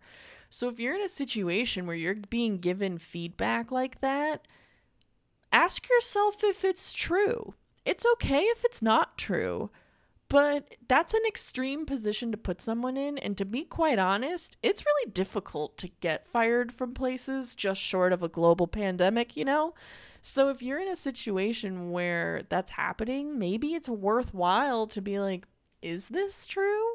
So 0.48 0.68
if 0.68 0.80
you're 0.80 0.96
in 0.96 1.02
a 1.02 1.08
situation 1.08 1.86
where 1.86 1.96
you're 1.96 2.14
being 2.14 2.58
given 2.58 2.98
feedback 2.98 3.70
like 3.70 4.00
that, 4.00 4.48
ask 5.52 5.88
yourself 5.90 6.42
if 6.42 6.64
it's 6.64 6.94
true. 6.94 7.54
It's 7.84 8.06
okay 8.14 8.40
if 8.40 8.64
it's 8.64 8.80
not 8.82 9.18
true. 9.18 9.70
But 10.30 10.76
that's 10.86 11.12
an 11.12 11.22
extreme 11.26 11.84
position 11.84 12.30
to 12.30 12.38
put 12.38 12.62
someone 12.62 12.96
in. 12.96 13.18
And 13.18 13.36
to 13.36 13.44
be 13.44 13.64
quite 13.64 13.98
honest, 13.98 14.56
it's 14.62 14.86
really 14.86 15.10
difficult 15.10 15.76
to 15.78 15.88
get 16.00 16.28
fired 16.28 16.72
from 16.72 16.94
places 16.94 17.56
just 17.56 17.80
short 17.80 18.12
of 18.12 18.22
a 18.22 18.28
global 18.28 18.68
pandemic, 18.68 19.36
you 19.36 19.44
know? 19.44 19.74
So 20.22 20.48
if 20.48 20.62
you're 20.62 20.78
in 20.78 20.86
a 20.86 20.94
situation 20.94 21.90
where 21.90 22.42
that's 22.48 22.70
happening, 22.70 23.40
maybe 23.40 23.74
it's 23.74 23.88
worthwhile 23.88 24.86
to 24.86 25.02
be 25.02 25.18
like, 25.18 25.46
is 25.82 26.06
this 26.06 26.46
true? 26.46 26.94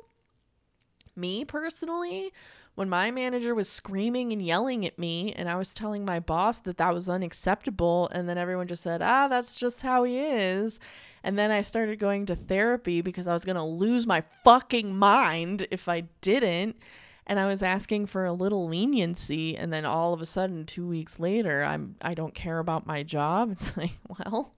Me 1.18 1.44
personally, 1.44 2.32
when 2.76 2.88
my 2.88 3.12
manager 3.12 3.54
was 3.54 3.68
screaming 3.68 4.32
and 4.32 4.42
yelling 4.42 4.86
at 4.86 5.00
me 5.00 5.34
and 5.34 5.50
I 5.50 5.56
was 5.56 5.74
telling 5.74 6.06
my 6.06 6.20
boss 6.22 6.60
that 6.60 6.78
that 6.78 6.94
was 6.94 7.10
unacceptable 7.10 8.10
and 8.14 8.30
then 8.30 8.38
everyone 8.38 8.68
just 8.68 8.84
said, 8.84 9.02
"Ah, 9.02 9.28
that's 9.28 9.56
just 9.56 9.82
how 9.82 10.04
he 10.04 10.20
is." 10.20 10.80
And 11.26 11.40
then 11.40 11.50
I 11.50 11.64
started 11.64 11.98
going 11.98 12.28
to 12.28 12.36
therapy 12.36 13.02
because 13.02 13.28
I 13.28 13.34
was 13.34 13.44
going 13.44 13.56
to 13.56 13.64
lose 13.64 14.06
my 14.06 14.22
fucking 14.44 14.96
mind 14.96 15.66
if 15.72 15.90
I 15.90 16.02
didn't. 16.22 16.78
And 17.26 17.40
I 17.40 17.48
was 17.48 17.64
asking 17.64 18.06
for 18.06 18.26
a 18.26 18.32
little 18.32 18.68
leniency 18.68 19.58
and 19.58 19.74
then 19.74 19.86
all 19.86 20.14
of 20.14 20.22
a 20.22 20.28
sudden 20.28 20.68
2 20.68 20.88
weeks 20.88 21.20
later, 21.20 21.64
I'm 21.64 21.96
I 22.00 22.14
don't 22.14 22.36
care 22.36 22.60
about 22.60 22.86
my 22.86 23.02
job. 23.02 23.50
It's 23.54 23.76
like, 23.76 23.98
well, 24.08 24.54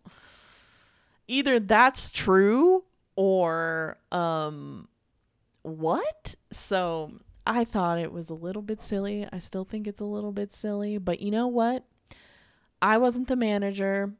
either 1.25 1.57
that's 1.57 2.11
true 2.11 2.83
or 3.15 3.97
um 4.11 4.89
what? 5.61 6.35
So 6.51 7.13
I 7.45 7.63
thought 7.63 7.97
it 7.97 8.11
was 8.11 8.29
a 8.29 8.35
little 8.35 8.61
bit 8.61 8.81
silly. 8.81 9.25
I 9.31 9.39
still 9.39 9.63
think 9.63 9.87
it's 9.87 10.01
a 10.01 10.05
little 10.05 10.33
bit 10.33 10.51
silly, 10.51 10.97
but 10.97 11.21
you 11.21 11.31
know 11.31 11.47
what? 11.47 11.85
I 12.81 12.97
wasn't 12.97 13.29
the 13.29 13.37
manager. 13.37 14.11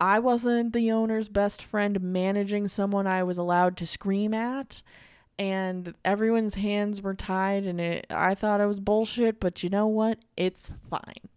I 0.00 0.18
wasn't 0.18 0.72
the 0.72 0.92
owner's 0.92 1.28
best 1.28 1.62
friend 1.62 2.00
managing 2.00 2.68
someone 2.68 3.06
I 3.06 3.22
was 3.22 3.38
allowed 3.38 3.76
to 3.78 3.86
scream 3.86 4.34
at. 4.34 4.82
And 5.38 5.94
everyone's 6.04 6.54
hands 6.54 7.02
were 7.02 7.14
tied, 7.14 7.66
and 7.66 7.78
it, 7.78 8.06
I 8.08 8.34
thought 8.34 8.62
it 8.62 8.66
was 8.66 8.80
bullshit, 8.80 9.38
but 9.38 9.62
you 9.62 9.68
know 9.68 9.86
what? 9.86 10.18
It's 10.34 10.70
fine. 10.88 11.28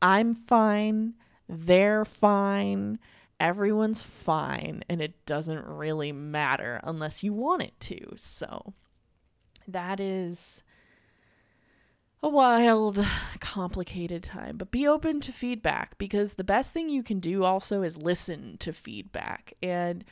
I'm 0.00 0.34
fine. 0.36 1.14
They're 1.48 2.04
fine. 2.04 3.00
Everyone's 3.40 4.02
fine, 4.02 4.84
and 4.88 5.00
it 5.00 5.26
doesn't 5.26 5.66
really 5.66 6.12
matter 6.12 6.80
unless 6.84 7.24
you 7.24 7.32
want 7.32 7.62
it 7.62 7.78
to. 7.80 8.12
So 8.14 8.74
that 9.66 9.98
is 9.98 10.62
a 12.22 12.28
wild, 12.28 13.04
complicated 13.40 14.22
time, 14.22 14.56
but 14.56 14.70
be 14.70 14.86
open 14.86 15.20
to 15.20 15.32
feedback 15.32 15.98
because 15.98 16.34
the 16.34 16.44
best 16.44 16.72
thing 16.72 16.88
you 16.88 17.02
can 17.02 17.18
do 17.18 17.42
also 17.42 17.82
is 17.82 17.96
listen 17.96 18.56
to 18.58 18.72
feedback. 18.72 19.54
And, 19.60 20.04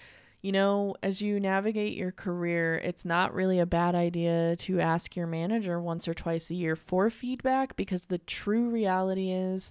you 0.42 0.50
know, 0.50 0.96
as 1.04 1.22
you 1.22 1.38
navigate 1.38 1.96
your 1.96 2.10
career, 2.10 2.74
it's 2.82 3.04
not 3.04 3.32
really 3.32 3.60
a 3.60 3.66
bad 3.66 3.94
idea 3.94 4.56
to 4.56 4.80
ask 4.80 5.14
your 5.14 5.28
manager 5.28 5.80
once 5.80 6.08
or 6.08 6.14
twice 6.14 6.50
a 6.50 6.56
year 6.56 6.74
for 6.74 7.10
feedback 7.10 7.76
because 7.76 8.06
the 8.06 8.18
true 8.18 8.68
reality 8.68 9.30
is 9.30 9.70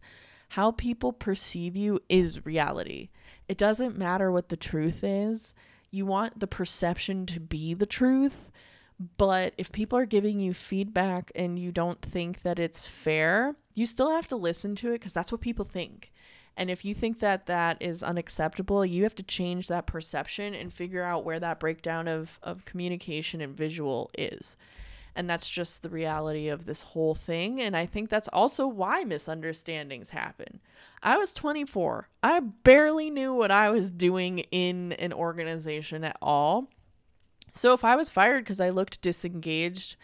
how 0.49 0.71
people 0.71 1.11
perceive 1.11 1.75
you 1.75 1.99
is 2.07 2.45
reality. 2.45 3.09
It 3.49 3.57
doesn't 3.57 3.97
matter 3.97 4.31
what 4.31 4.47
the 4.47 4.57
truth 4.57 5.03
is, 5.03 5.53
you 5.91 6.05
want 6.05 6.39
the 6.39 6.47
perception 6.47 7.25
to 7.25 7.39
be 7.39 7.73
the 7.73 7.85
truth 7.85 8.49
but 9.17 9.53
if 9.57 9.71
people 9.71 9.97
are 9.97 10.05
giving 10.05 10.39
you 10.39 10.53
feedback 10.53 11.31
and 11.33 11.57
you 11.57 11.71
don't 11.71 12.01
think 12.01 12.41
that 12.41 12.59
it's 12.59 12.87
fair, 12.87 13.55
you 13.73 13.85
still 13.85 14.11
have 14.11 14.27
to 14.27 14.35
listen 14.35 14.75
to 14.75 14.89
it 14.89 14.99
because 14.99 15.13
that's 15.13 15.31
what 15.31 15.41
people 15.41 15.65
think. 15.65 16.11
And 16.57 16.69
if 16.69 16.83
you 16.83 16.93
think 16.93 17.19
that 17.19 17.45
that 17.45 17.81
is 17.81 18.03
unacceptable, 18.03 18.85
you 18.85 19.03
have 19.03 19.15
to 19.15 19.23
change 19.23 19.69
that 19.69 19.85
perception 19.85 20.53
and 20.53 20.73
figure 20.73 21.03
out 21.03 21.23
where 21.23 21.39
that 21.39 21.61
breakdown 21.61 22.09
of, 22.09 22.37
of 22.43 22.65
communication 22.65 23.39
and 23.39 23.55
visual 23.55 24.11
is. 24.17 24.57
And 25.15 25.29
that's 25.29 25.49
just 25.49 25.81
the 25.81 25.89
reality 25.89 26.49
of 26.49 26.65
this 26.65 26.81
whole 26.81 27.15
thing. 27.15 27.61
And 27.61 27.77
I 27.77 27.85
think 27.85 28.09
that's 28.09 28.27
also 28.29 28.67
why 28.67 29.05
misunderstandings 29.05 30.09
happen. 30.09 30.59
I 31.01 31.17
was 31.17 31.31
24. 31.31 32.09
I 32.21 32.41
barely 32.41 33.09
knew 33.09 33.33
what 33.33 33.51
I 33.51 33.69
was 33.69 33.89
doing 33.89 34.39
in 34.51 34.91
an 34.93 35.13
organization 35.13 36.03
at 36.03 36.17
all. 36.21 36.67
So 37.51 37.73
if 37.73 37.83
I 37.83 37.95
was 37.95 38.09
fired 38.09 38.43
because 38.43 38.59
I 38.59 38.69
looked 38.69 39.01
disengaged 39.01 39.95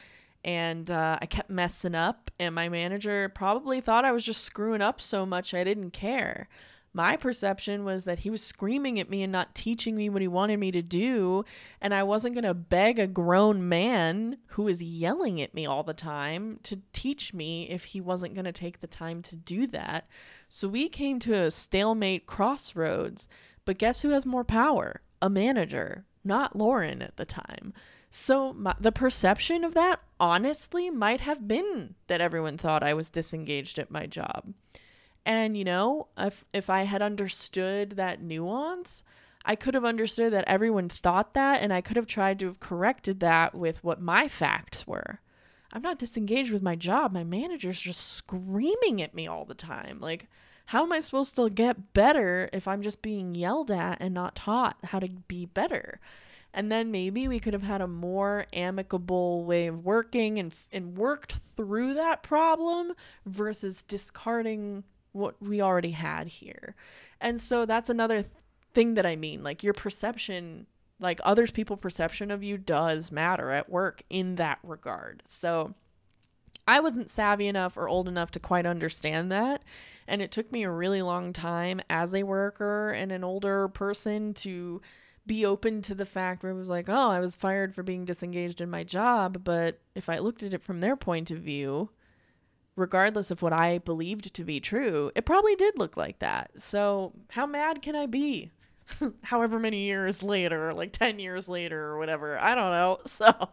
and 0.43 0.91
uh, 0.91 1.17
I 1.19 1.25
kept 1.25 1.49
messing 1.49 1.95
up, 1.95 2.29
and 2.39 2.53
my 2.53 2.69
manager 2.69 3.29
probably 3.29 3.81
thought 3.81 4.05
I 4.05 4.11
was 4.11 4.23
just 4.23 4.43
screwing 4.43 4.81
up 4.81 5.01
so 5.01 5.25
much 5.25 5.55
I 5.55 5.63
didn't 5.63 5.89
care. 5.91 6.47
My 6.93 7.17
perception 7.17 7.83
was 7.83 8.05
that 8.05 8.19
he 8.19 8.29
was 8.29 8.41
screaming 8.41 8.99
at 8.99 9.09
me 9.09 9.23
and 9.23 9.31
not 9.31 9.53
teaching 9.53 9.97
me 9.97 10.07
what 10.07 10.21
he 10.21 10.29
wanted 10.29 10.59
me 10.59 10.71
to 10.71 10.81
do, 10.81 11.43
and 11.81 11.93
I 11.93 12.03
wasn't 12.03 12.35
going 12.35 12.45
to 12.45 12.53
beg 12.53 12.99
a 12.99 13.07
grown 13.07 13.67
man 13.67 14.37
who 14.49 14.63
was 14.63 14.81
yelling 14.81 15.41
at 15.41 15.53
me 15.53 15.65
all 15.65 15.83
the 15.83 15.93
time 15.93 16.59
to 16.63 16.79
teach 16.93 17.33
me 17.33 17.67
if 17.69 17.85
he 17.85 17.99
wasn't 17.99 18.35
going 18.35 18.45
to 18.45 18.53
take 18.53 18.79
the 18.79 18.87
time 18.87 19.21
to 19.23 19.35
do 19.35 19.67
that. 19.67 20.07
So 20.47 20.69
we 20.69 20.87
came 20.87 21.19
to 21.19 21.33
a 21.33 21.51
stalemate 21.51 22.27
crossroads. 22.27 23.27
But 23.65 23.79
guess 23.79 24.01
who 24.01 24.11
has 24.11 24.25
more 24.25 24.45
power? 24.45 25.01
A 25.21 25.29
manager 25.29 26.05
not 26.25 26.55
Lauren 26.55 27.01
at 27.01 27.17
the 27.17 27.25
time. 27.25 27.73
So 28.09 28.53
my, 28.53 28.73
the 28.79 28.91
perception 28.91 29.63
of 29.63 29.73
that 29.73 29.99
honestly 30.19 30.89
might 30.89 31.21
have 31.21 31.47
been 31.47 31.95
that 32.07 32.21
everyone 32.21 32.57
thought 32.57 32.83
I 32.83 32.93
was 32.93 33.09
disengaged 33.09 33.77
at 33.77 33.91
my 33.91 34.05
job. 34.05 34.53
And 35.25 35.57
you 35.57 35.63
know, 35.63 36.07
if 36.17 36.45
if 36.53 36.69
I 36.69 36.83
had 36.83 37.01
understood 37.01 37.91
that 37.91 38.21
nuance, 38.21 39.03
I 39.43 39.55
could 39.55 39.73
have 39.73 39.85
understood 39.85 40.31
that 40.33 40.45
everyone 40.47 40.87
thought 40.87 41.33
that 41.33 41.61
and 41.61 41.73
I 41.73 41.81
could 41.81 41.97
have 41.97 42.07
tried 42.07 42.39
to 42.39 42.47
have 42.47 42.59
corrected 42.59 43.19
that 43.19 43.53
with 43.53 43.83
what 43.83 44.01
my 44.01 44.27
facts 44.27 44.87
were. 44.87 45.19
I'm 45.73 45.81
not 45.81 45.99
disengaged 45.99 46.53
with 46.53 46.61
my 46.61 46.75
job. 46.75 47.11
My 47.11 47.23
manager's 47.23 47.81
just 47.81 48.13
screaming 48.13 49.01
at 49.01 49.13
me 49.13 49.27
all 49.27 49.43
the 49.43 49.53
time. 49.53 49.99
Like 49.99 50.29
how 50.67 50.83
am 50.83 50.91
I 50.91 50.99
supposed 50.99 51.35
to 51.35 51.49
get 51.49 51.93
better 51.93 52.49
if 52.51 52.67
I'm 52.67 52.81
just 52.81 53.01
being 53.01 53.35
yelled 53.35 53.71
at 53.71 53.97
and 53.99 54.13
not 54.13 54.35
taught 54.35 54.77
how 54.85 54.99
to 54.99 55.09
be 55.09 55.45
better? 55.45 55.99
And 56.53 56.71
then 56.71 56.89
maybe 56.89 57.27
we 57.27 57.39
could 57.39 57.53
have 57.53 57.63
had 57.63 57.81
a 57.81 57.87
more 57.87 58.45
amicable 58.53 59.43
way 59.43 59.67
of 59.67 59.83
working 59.83 60.39
and 60.39 60.55
and 60.71 60.97
worked 60.97 61.39
through 61.55 61.93
that 61.95 62.23
problem 62.23 62.93
versus 63.25 63.81
discarding 63.83 64.83
what 65.11 65.35
we 65.41 65.61
already 65.61 65.91
had 65.91 66.27
here. 66.27 66.75
And 67.19 67.39
so 67.39 67.65
that's 67.65 67.89
another 67.89 68.21
th- 68.21 68.31
thing 68.73 68.93
that 68.95 69.05
I 69.05 69.15
mean, 69.15 69.43
like 69.43 69.63
your 69.63 69.73
perception 69.73 70.67
like 70.99 71.19
others 71.23 71.51
people 71.51 71.75
perception 71.77 72.31
of 72.31 72.41
you 72.41 72.57
does 72.57 73.11
matter 73.11 73.51
at 73.51 73.69
work 73.69 74.03
in 74.09 74.35
that 74.35 74.59
regard. 74.63 75.21
So 75.25 75.75
I 76.67 76.79
wasn't 76.79 77.09
savvy 77.09 77.47
enough 77.47 77.77
or 77.77 77.87
old 77.87 78.07
enough 78.07 78.31
to 78.31 78.39
quite 78.39 78.65
understand 78.65 79.31
that. 79.31 79.63
And 80.07 80.21
it 80.21 80.31
took 80.31 80.51
me 80.51 80.63
a 80.63 80.71
really 80.71 81.01
long 81.01 81.33
time 81.33 81.81
as 81.89 82.13
a 82.13 82.23
worker 82.23 82.91
and 82.91 83.11
an 83.11 83.23
older 83.23 83.67
person 83.67 84.33
to 84.35 84.81
be 85.25 85.45
open 85.45 85.81
to 85.81 85.95
the 85.95 86.05
fact 86.05 86.43
where 86.43 86.51
it 86.51 86.57
was 86.57 86.69
like, 86.69 86.87
oh, 86.87 87.09
I 87.09 87.19
was 87.19 87.35
fired 87.35 87.73
for 87.73 87.83
being 87.83 88.05
disengaged 88.05 88.61
in 88.61 88.69
my 88.69 88.83
job. 88.83 89.43
But 89.43 89.79
if 89.95 90.09
I 90.09 90.19
looked 90.19 90.43
at 90.43 90.53
it 90.53 90.63
from 90.63 90.79
their 90.79 90.95
point 90.95 91.31
of 91.31 91.39
view, 91.39 91.89
regardless 92.75 93.31
of 93.31 93.41
what 93.41 93.53
I 93.53 93.79
believed 93.79 94.33
to 94.33 94.43
be 94.43 94.59
true, 94.59 95.11
it 95.15 95.25
probably 95.25 95.55
did 95.55 95.79
look 95.79 95.97
like 95.97 96.19
that. 96.19 96.51
So, 96.57 97.13
how 97.29 97.45
mad 97.47 97.81
can 97.81 97.95
I 97.95 98.05
be? 98.05 98.51
However 99.23 99.57
many 99.57 99.85
years 99.85 100.21
later, 100.21 100.73
like 100.73 100.91
10 100.91 101.17
years 101.17 101.49
later 101.49 101.81
or 101.85 101.97
whatever. 101.97 102.37
I 102.39 102.53
don't 102.53 102.71
know. 102.71 102.99
So, 103.07 103.49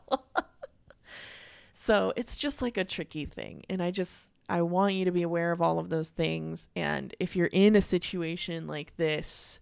so 1.82 2.12
it's 2.14 2.36
just 2.36 2.62
like 2.62 2.76
a 2.76 2.84
tricky 2.84 3.24
thing. 3.24 3.64
And 3.68 3.82
I 3.82 3.90
just, 3.90 4.30
I 4.48 4.62
want 4.62 4.94
you 4.94 5.04
to 5.04 5.10
be 5.10 5.22
aware 5.22 5.50
of 5.50 5.60
all 5.60 5.80
of 5.80 5.88
those 5.88 6.10
things. 6.10 6.68
And 6.76 7.12
if 7.18 7.34
you're 7.34 7.48
in 7.48 7.74
a 7.74 7.82
situation 7.82 8.68
like 8.68 8.96
this, 8.98 9.58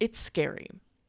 it's 0.00 0.18
scary. 0.18 0.66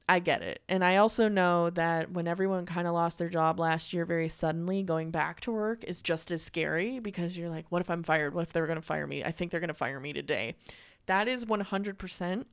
I 0.08 0.20
get 0.20 0.44
it. 0.44 0.62
And 0.70 0.86
I 0.86 0.98
also 0.98 1.30
know 1.30 1.72
that 1.72 2.12
when 2.12 2.28
everyone 2.28 2.68
kind 2.68 2.88
of 2.88 2.94
lost 2.94 3.18
their 3.18 3.28
job 3.28 3.60
last 3.60 3.92
year 3.92 4.06
very 4.06 4.30
suddenly, 4.30 4.84
going 4.84 5.10
back 5.10 5.40
to 5.40 5.52
work 5.52 5.84
is 5.84 6.00
just 6.00 6.30
as 6.30 6.44
scary 6.44 7.00
because 7.00 7.36
you're 7.36 7.50
like, 7.50 7.66
what 7.70 7.82
if 7.82 7.90
I'm 7.90 8.04
fired? 8.04 8.36
What 8.36 8.44
if 8.44 8.54
they're 8.54 8.68
going 8.68 8.76
to 8.76 8.84
fire 8.84 9.08
me? 9.08 9.24
I 9.24 9.32
think 9.32 9.50
they're 9.50 9.60
going 9.60 9.70
to 9.70 9.74
fire 9.74 10.00
me 10.00 10.14
today. 10.14 10.58
That 11.08 11.28
is 11.28 11.46
100% 11.46 12.46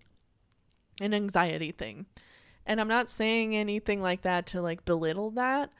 an 1.02 1.12
anxiety 1.12 1.72
thing. 1.72 2.06
And 2.64 2.80
I'm 2.80 2.88
not 2.88 3.10
saying 3.10 3.54
anything 3.54 4.00
like 4.00 4.22
that 4.22 4.46
to 4.46 4.62
like 4.62 4.86
belittle 4.86 5.32
that, 5.32 5.70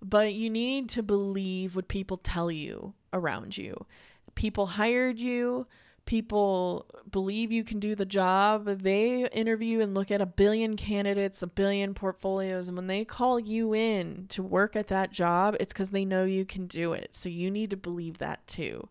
but 0.00 0.34
you 0.34 0.50
need 0.50 0.88
to 0.90 1.02
believe 1.02 1.76
what 1.76 1.88
people 1.88 2.16
tell 2.16 2.50
you 2.50 2.94
around 3.12 3.56
you. 3.56 3.86
People 4.34 4.66
hired 4.66 5.18
you, 5.18 5.66
people 6.08 6.86
believe 7.10 7.52
you 7.52 7.62
can 7.62 7.78
do 7.78 7.94
the 7.94 8.06
job. 8.06 8.64
They 8.64 9.26
interview 9.28 9.80
and 9.80 9.94
look 9.94 10.10
at 10.10 10.22
a 10.22 10.26
billion 10.26 10.74
candidates, 10.76 11.42
a 11.42 11.46
billion 11.46 11.92
portfolios, 11.92 12.68
and 12.68 12.78
when 12.78 12.86
they 12.86 13.04
call 13.04 13.38
you 13.38 13.74
in 13.74 14.26
to 14.28 14.42
work 14.42 14.74
at 14.74 14.88
that 14.88 15.12
job, 15.12 15.54
it's 15.60 15.72
because 15.72 15.90
they 15.90 16.06
know 16.06 16.24
you 16.24 16.46
can 16.46 16.66
do 16.66 16.94
it. 16.94 17.14
So 17.14 17.28
you 17.28 17.50
need 17.50 17.70
to 17.70 17.76
believe 17.76 18.18
that 18.18 18.46
too. 18.46 18.88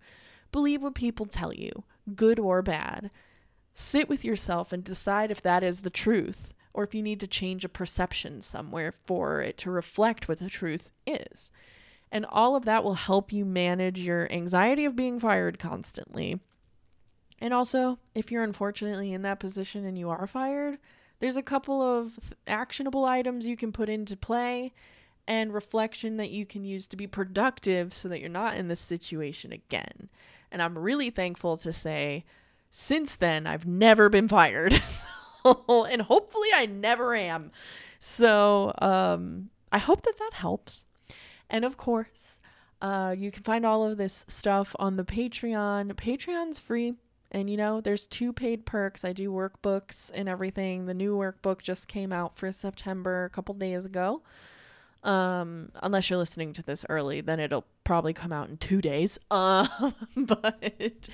Believe 0.51 0.83
what 0.83 0.93
people 0.93 1.25
tell 1.25 1.53
you, 1.53 1.83
good 2.15 2.39
or 2.39 2.61
bad. 2.61 3.09
Sit 3.73 4.07
with 4.09 4.23
yourself 4.23 4.71
and 4.71 4.83
decide 4.83 5.31
if 5.31 5.41
that 5.41 5.63
is 5.63 5.81
the 5.81 5.89
truth 5.89 6.53
or 6.77 6.83
if 6.83 6.93
you 6.93 7.01
need 7.01 7.19
to 7.19 7.25
change 7.25 7.65
a 7.65 7.69
perception 7.69 8.39
somewhere 8.39 8.91
for 8.91 9.41
it 9.41 9.57
to 9.57 9.71
reflect 9.71 10.29
what 10.29 10.37
the 10.37 10.47
truth 10.47 10.91
is. 11.07 11.51
And 12.11 12.23
all 12.23 12.55
of 12.55 12.65
that 12.65 12.83
will 12.83 12.93
help 12.93 13.33
you 13.33 13.45
manage 13.45 13.97
your 13.97 14.31
anxiety 14.31 14.85
of 14.85 14.95
being 14.95 15.19
fired 15.19 15.57
constantly. 15.57 16.39
And 17.41 17.51
also, 17.51 17.97
if 18.13 18.31
you're 18.31 18.43
unfortunately 18.43 19.11
in 19.11 19.23
that 19.23 19.39
position 19.39 19.85
and 19.85 19.97
you 19.97 20.11
are 20.11 20.27
fired, 20.27 20.77
there's 21.19 21.35
a 21.35 21.41
couple 21.41 21.81
of 21.81 22.19
actionable 22.45 23.05
items 23.05 23.47
you 23.47 23.57
can 23.57 23.71
put 23.71 23.89
into 23.89 24.15
play 24.15 24.71
and 25.27 25.55
reflection 25.55 26.17
that 26.17 26.29
you 26.29 26.45
can 26.45 26.63
use 26.63 26.85
to 26.85 26.95
be 26.95 27.07
productive 27.07 27.91
so 27.91 28.07
that 28.07 28.19
you're 28.19 28.29
not 28.29 28.55
in 28.55 28.67
this 28.67 28.79
situation 28.79 29.51
again. 29.51 30.09
And 30.51 30.61
I'm 30.61 30.77
really 30.77 31.09
thankful 31.09 31.57
to 31.57 31.73
say 31.73 32.23
since 32.69 33.15
then, 33.15 33.47
I've 33.47 33.65
never 33.65 34.09
been 34.09 34.27
fired. 34.27 34.79
and 35.89 36.01
hopefully, 36.03 36.49
I 36.53 36.65
never 36.65 37.15
am. 37.15 37.51
So, 37.99 38.73
um, 38.79 39.49
I 39.71 39.77
hope 39.77 40.03
that 40.03 40.17
that 40.17 40.33
helps. 40.33 40.85
And 41.49 41.65
of 41.65 41.77
course, 41.77 42.39
uh, 42.81 43.15
you 43.17 43.31
can 43.31 43.43
find 43.43 43.65
all 43.65 43.85
of 43.85 43.97
this 43.97 44.25
stuff 44.27 44.75
on 44.79 44.97
the 44.97 45.03
Patreon. 45.03 45.93
Patreon's 45.93 46.59
free. 46.59 46.93
And 47.31 47.49
you 47.49 47.57
know, 47.57 47.81
there's 47.81 48.05
two 48.05 48.31
paid 48.31 48.65
perks. 48.65 49.03
I 49.03 49.13
do 49.13 49.31
workbooks 49.31 50.11
and 50.13 50.29
everything. 50.29 50.85
The 50.85 50.93
new 50.93 51.17
workbook 51.17 51.61
just 51.61 51.87
came 51.87 52.13
out 52.13 52.35
for 52.35 52.51
September 52.51 53.25
a 53.25 53.29
couple 53.29 53.53
days 53.55 53.85
ago. 53.85 54.21
Um, 55.03 55.71
unless 55.81 56.09
you're 56.09 56.19
listening 56.19 56.53
to 56.53 56.63
this 56.63 56.85
early, 56.89 57.21
then 57.21 57.39
it'll 57.39 57.65
probably 57.83 58.13
come 58.13 58.31
out 58.31 58.49
in 58.49 58.57
two 58.57 58.81
days. 58.81 59.19
Um, 59.31 59.93
but 60.15 61.09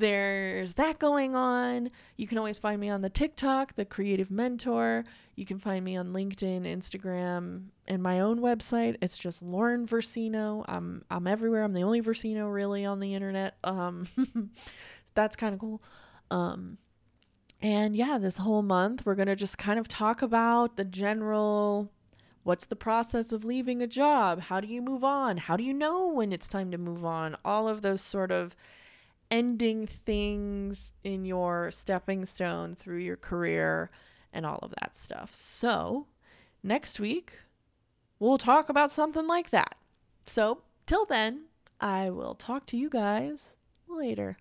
there's 0.00 0.74
that 0.74 0.98
going 0.98 1.36
on. 1.36 1.90
You 2.16 2.26
can 2.26 2.38
always 2.38 2.58
find 2.58 2.80
me 2.80 2.88
on 2.88 3.02
the 3.02 3.10
TikTok, 3.10 3.74
the 3.74 3.84
Creative 3.84 4.30
Mentor. 4.30 5.04
You 5.36 5.44
can 5.46 5.58
find 5.58 5.84
me 5.84 5.96
on 5.96 6.12
LinkedIn, 6.12 6.62
Instagram, 6.62 7.66
and 7.86 8.02
my 8.02 8.20
own 8.20 8.40
website. 8.40 8.96
It's 9.02 9.18
just 9.18 9.42
Lauren 9.42 9.86
Versino. 9.86 10.64
I'm 10.66 11.04
I'm 11.10 11.26
everywhere. 11.26 11.62
I'm 11.62 11.74
the 11.74 11.82
only 11.82 12.00
Versino 12.00 12.52
really 12.52 12.84
on 12.84 12.98
the 12.98 13.14
internet. 13.14 13.56
Um, 13.62 14.06
that's 15.14 15.36
kind 15.36 15.54
of 15.54 15.60
cool. 15.60 15.82
Um, 16.30 16.78
and 17.60 17.94
yeah, 17.94 18.18
this 18.18 18.38
whole 18.38 18.62
month 18.62 19.04
we're 19.04 19.14
gonna 19.14 19.36
just 19.36 19.58
kind 19.58 19.78
of 19.78 19.86
talk 19.86 20.22
about 20.22 20.76
the 20.76 20.84
general. 20.84 21.90
What's 22.42 22.64
the 22.64 22.76
process 22.76 23.32
of 23.32 23.44
leaving 23.44 23.82
a 23.82 23.86
job? 23.86 24.40
How 24.40 24.60
do 24.60 24.66
you 24.66 24.80
move 24.80 25.04
on? 25.04 25.36
How 25.36 25.58
do 25.58 25.62
you 25.62 25.74
know 25.74 26.08
when 26.08 26.32
it's 26.32 26.48
time 26.48 26.70
to 26.70 26.78
move 26.78 27.04
on? 27.04 27.36
All 27.44 27.68
of 27.68 27.82
those 27.82 28.00
sort 28.00 28.32
of 28.32 28.56
ending 29.30 29.86
things 29.86 30.92
in 31.04 31.24
your 31.24 31.70
stepping 31.70 32.24
stone 32.24 32.74
through 32.74 32.98
your 32.98 33.16
career 33.16 33.90
and 34.32 34.44
all 34.46 34.58
of 34.62 34.74
that 34.80 34.94
stuff. 34.94 35.34
So, 35.34 36.06
next 36.62 37.00
week, 37.00 37.38
we'll 38.18 38.38
talk 38.38 38.68
about 38.68 38.90
something 38.90 39.26
like 39.26 39.50
that. 39.50 39.76
So, 40.26 40.62
till 40.86 41.06
then, 41.06 41.46
I 41.80 42.10
will 42.10 42.34
talk 42.34 42.66
to 42.66 42.76
you 42.76 42.88
guys 42.88 43.56
later. 43.88 44.36